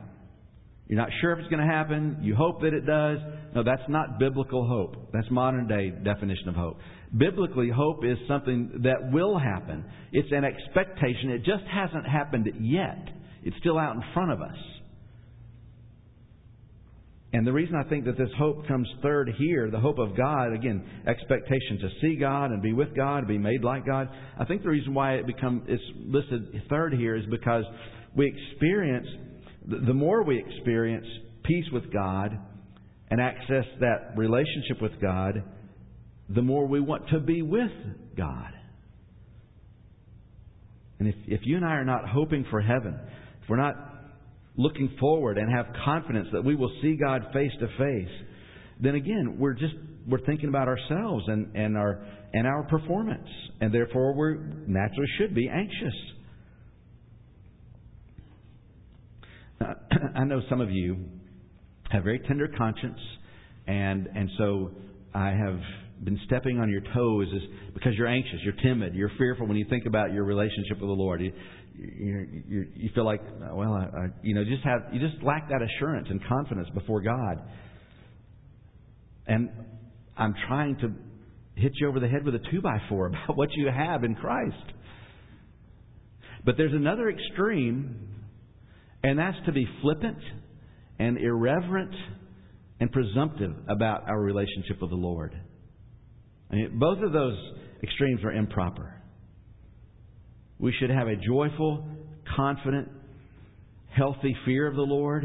You're 0.88 1.00
not 1.00 1.10
sure 1.20 1.34
if 1.34 1.40
it's 1.40 1.50
going 1.50 1.66
to 1.66 1.74
happen. 1.74 2.20
You 2.22 2.36
hope 2.36 2.62
that 2.62 2.74
it 2.74 2.86
does. 2.86 3.18
No, 3.54 3.64
that's 3.64 3.88
not 3.90 4.20
biblical 4.20 4.66
hope. 4.66 5.12
That's 5.12 5.30
modern 5.30 5.68
day 5.68 5.90
definition 5.90 6.48
of 6.48 6.56
hope. 6.56 6.80
Biblically, 7.16 7.70
hope 7.70 8.06
is 8.06 8.18
something 8.28 8.82
that 8.84 9.12
will 9.12 9.38
happen. 9.38 9.84
It's 10.14 10.30
an 10.32 10.46
expectation. 10.46 11.32
It 11.32 11.40
just 11.40 11.64
hasn't 11.70 12.08
happened 12.08 12.50
yet. 12.62 13.10
It's 13.44 13.58
still 13.60 13.78
out 13.78 13.96
in 13.96 14.04
front 14.14 14.32
of 14.32 14.42
us. 14.42 14.56
And 17.34 17.46
the 17.46 17.52
reason 17.52 17.76
I 17.76 17.84
think 17.90 18.06
that 18.06 18.18
this 18.18 18.30
hope 18.38 18.68
comes 18.68 18.88
third 19.02 19.30
here, 19.38 19.70
the 19.70 19.80
hope 19.80 20.00
of 20.00 20.16
God, 20.16 20.54
again, 20.54 20.84
expectation 21.08 21.78
to 21.82 21.90
see 22.02 22.16
God 22.16 22.52
and 22.52 22.62
be 22.62 22.72
with 22.72 22.96
God, 22.96 23.28
be 23.28 23.38
made 23.38 23.64
like 23.64 23.86
God. 23.86 24.08
I 24.40 24.46
think 24.46 24.64
the 24.64 24.70
reason 24.70 24.94
why 24.94 25.16
it 25.16 25.28
become 25.28 25.64
it's 25.68 25.84
listed 26.06 26.64
third 26.70 26.94
here 26.94 27.18
is 27.18 27.26
because 27.30 27.66
we 28.16 28.28
experience 28.28 29.08
the 29.68 29.94
more 29.94 30.24
we 30.24 30.40
experience 30.40 31.06
peace 31.44 31.66
with 31.74 31.92
God 31.92 32.32
and 33.10 33.20
access 33.20 33.66
that 33.82 34.14
relationship 34.16 34.82
with 34.82 35.00
God, 35.02 35.44
the 36.30 36.42
more 36.42 36.66
we 36.66 36.80
want 36.80 37.10
to 37.10 37.20
be 37.20 37.42
with 37.42 37.72
God. 38.16 38.54
And 41.00 41.08
if, 41.10 41.16
if 41.28 41.42
you 41.44 41.58
and 41.58 41.66
I 41.66 41.74
are 41.74 41.86
not 41.86 42.08
hoping 42.08 42.46
for 42.50 42.62
heaven, 42.62 42.98
if 43.44 43.50
we're 43.50 43.58
not 43.58 43.76
looking 44.58 44.96
forward 45.00 45.38
and 45.38 45.52
have 45.52 45.68
confidence 45.86 46.28
that 46.34 46.44
we 46.44 46.56
will 46.56 46.72
see 46.82 46.98
God 46.98 47.28
face 47.32 47.52
to 47.60 47.68
face, 47.78 48.14
then 48.82 48.96
again, 48.96 49.38
we're 49.40 49.54
just 49.54 49.74
we're 50.08 50.26
thinking 50.26 50.50
about 50.50 50.68
ourselves 50.68 51.26
and, 51.28 51.56
and 51.56 51.78
our 51.78 52.06
and 52.34 52.46
our 52.46 52.64
performance. 52.64 53.28
And 53.62 53.74
therefore 53.74 54.14
we 54.14 54.38
naturally 54.68 55.08
should 55.18 55.34
be 55.34 55.50
anxious. 55.50 55.96
Now, 59.62 59.76
I 60.16 60.24
know 60.24 60.42
some 60.50 60.62
of 60.62 60.72
you 60.72 60.98
have 61.90 62.04
very 62.04 62.20
tender 62.28 62.48
conscience 62.58 63.00
and 63.68 64.08
and 64.16 64.30
so 64.38 64.72
I 65.14 65.30
have 65.30 65.60
been 66.04 66.20
stepping 66.26 66.60
on 66.60 66.70
your 66.70 66.82
toes 66.94 67.28
is 67.34 67.42
because 67.74 67.94
you're 67.96 68.08
anxious, 68.08 68.40
you're 68.44 68.54
timid, 68.64 68.94
you're 68.94 69.12
fearful 69.18 69.48
when 69.48 69.58
you 69.58 69.66
think 69.70 69.86
about 69.86 70.14
your 70.14 70.26
relationship 70.26 70.80
with 70.80 70.90
the 70.90 70.94
Lord. 70.94 71.22
You, 71.78 72.66
you, 72.76 72.90
feel 72.96 73.06
like, 73.06 73.22
well, 73.54 73.74
I, 73.74 73.84
I, 73.98 74.08
you 74.24 74.34
know, 74.34 74.44
just 74.44 74.64
have 74.64 74.92
you 74.92 75.00
just 75.00 75.22
lack 75.22 75.50
that 75.50 75.62
assurance 75.62 76.08
and 76.10 76.20
confidence 76.28 76.68
before 76.74 77.02
God. 77.02 77.42
And 79.28 79.50
I'm 80.18 80.34
trying 80.48 80.78
to 80.78 80.92
hit 81.56 81.74
you 81.76 81.88
over 81.88 82.00
the 82.00 82.08
head 82.08 82.26
with 82.26 82.34
a 82.36 82.42
two 82.52 82.62
by 82.62 82.78
four 82.90 83.08
about 83.26 83.38
what 83.38 83.50
you 83.54 83.68
have 83.68 84.04
in 84.04 84.16
Christ. 84.16 84.56
But 86.46 86.56
there's 86.58 86.74
another 86.74 87.10
extreme, 87.10 88.08
and 89.04 89.20
that's 89.20 89.38
to 89.46 89.52
be 89.52 89.68
flippant 89.82 90.18
and 90.98 91.18
irreverent 91.18 91.94
and 92.80 92.92
presumptive 92.92 93.54
about 93.68 94.08
our 94.08 94.20
relationship 94.20 94.82
with 94.82 94.90
the 94.90 94.96
Lord. 94.96 95.36
I 96.50 96.56
mean, 96.56 96.80
both 96.80 97.04
of 97.04 97.12
those 97.12 97.38
extremes 97.84 98.24
are 98.24 98.32
improper. 98.32 98.94
We 100.60 100.74
should 100.80 100.90
have 100.90 101.08
a 101.08 101.16
joyful, 101.16 101.88
confident, 102.36 102.90
healthy 103.96 104.36
fear 104.46 104.68
of 104.68 104.76
the 104.76 104.82
Lord. 104.82 105.24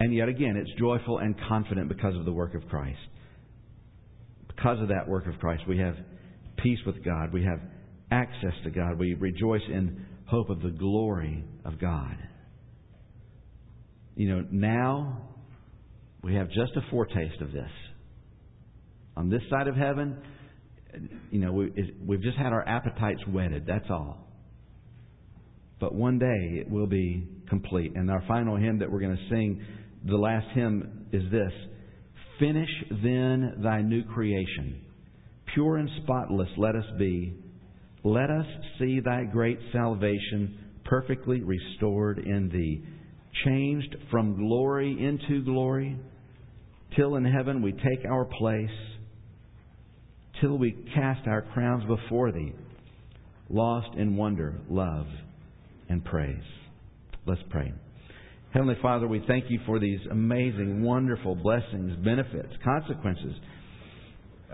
And 0.00 0.14
yet 0.14 0.28
again, 0.28 0.56
it's 0.56 0.70
joyful 0.78 1.18
and 1.18 1.34
confident 1.48 1.88
because 1.88 2.16
of 2.16 2.24
the 2.24 2.32
work 2.32 2.54
of 2.54 2.68
Christ. 2.68 2.98
Because 4.48 4.80
of 4.80 4.88
that 4.88 5.08
work 5.08 5.26
of 5.26 5.38
Christ, 5.38 5.62
we 5.68 5.78
have 5.78 5.94
peace 6.58 6.78
with 6.86 7.04
God. 7.04 7.32
We 7.32 7.44
have 7.44 7.60
access 8.10 8.54
to 8.64 8.70
God. 8.70 8.98
We 8.98 9.14
rejoice 9.14 9.62
in 9.68 10.04
hope 10.26 10.50
of 10.50 10.60
the 10.60 10.70
glory 10.70 11.44
of 11.64 11.80
God. 11.80 12.16
You 14.14 14.28
know, 14.28 14.46
now 14.50 15.28
we 16.22 16.34
have 16.34 16.48
just 16.48 16.72
a 16.76 16.90
foretaste 16.90 17.40
of 17.40 17.52
this. 17.52 17.70
On 19.16 19.28
this 19.28 19.42
side 19.50 19.68
of 19.68 19.74
heaven, 19.74 20.18
you 21.30 21.40
know, 21.40 21.52
we, 21.52 21.94
we've 22.04 22.22
just 22.22 22.36
had 22.36 22.52
our 22.52 22.66
appetites 22.66 23.20
whetted. 23.30 23.66
That's 23.66 23.88
all. 23.90 24.26
But 25.80 25.94
one 25.94 26.18
day 26.18 26.60
it 26.60 26.70
will 26.70 26.86
be 26.86 27.26
complete. 27.48 27.92
And 27.96 28.10
our 28.10 28.22
final 28.28 28.56
hymn 28.56 28.78
that 28.78 28.90
we're 28.90 29.00
going 29.00 29.16
to 29.16 29.28
sing, 29.28 29.64
the 30.06 30.16
last 30.16 30.46
hymn, 30.54 31.06
is 31.12 31.22
this 31.30 31.52
Finish 32.38 32.70
then 33.02 33.60
thy 33.62 33.82
new 33.82 34.02
creation. 34.04 34.80
Pure 35.54 35.76
and 35.76 35.90
spotless 36.02 36.48
let 36.56 36.74
us 36.74 36.84
be. 36.98 37.34
Let 38.04 38.30
us 38.30 38.46
see 38.78 39.00
thy 39.00 39.24
great 39.24 39.58
salvation 39.72 40.58
perfectly 40.84 41.42
restored 41.42 42.18
in 42.18 42.48
thee, 42.48 42.82
changed 43.44 43.96
from 44.10 44.36
glory 44.36 44.90
into 44.90 45.44
glory, 45.44 45.96
till 46.96 47.16
in 47.16 47.24
heaven 47.24 47.62
we 47.62 47.72
take 47.72 48.04
our 48.10 48.24
place 48.24 48.68
till 50.42 50.58
we 50.58 50.72
cast 50.94 51.26
our 51.26 51.40
crowns 51.40 51.84
before 51.84 52.32
Thee, 52.32 52.52
lost 53.48 53.96
in 53.96 54.16
wonder, 54.16 54.60
love, 54.68 55.06
and 55.88 56.04
praise. 56.04 56.42
Let's 57.24 57.40
pray. 57.48 57.72
Heavenly 58.52 58.76
Father, 58.82 59.06
we 59.06 59.24
thank 59.26 59.44
you 59.48 59.60
for 59.64 59.78
these 59.78 60.00
amazing, 60.10 60.82
wonderful 60.82 61.36
blessings, 61.36 61.96
benefits, 62.04 62.52
consequences 62.62 63.34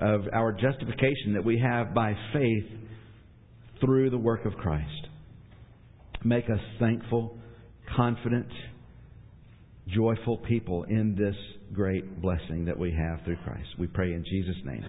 of 0.01 0.21
our 0.33 0.53
justification 0.53 1.33
that 1.35 1.45
we 1.45 1.59
have 1.59 1.95
by 1.95 2.15
faith 2.33 2.67
through 3.81 4.11
the 4.11 4.19
work 4.19 4.45
of 4.45 4.53
Christ. 4.55 5.09
Make 6.23 6.45
us 6.45 6.61
thankful, 6.79 7.37
confident, 7.97 8.47
joyful 9.89 10.39
people 10.39 10.85
in 10.85 11.17
this 11.17 11.35
great 11.73 12.21
blessing 12.21 12.67
that 12.67 12.79
we 12.79 12.93
have 12.93 13.25
through 13.25 13.39
Christ. 13.45 13.69
We 13.79 13.87
pray 13.87 14.13
in 14.13 14.25
Jesus' 14.25 14.63
name. 14.65 14.87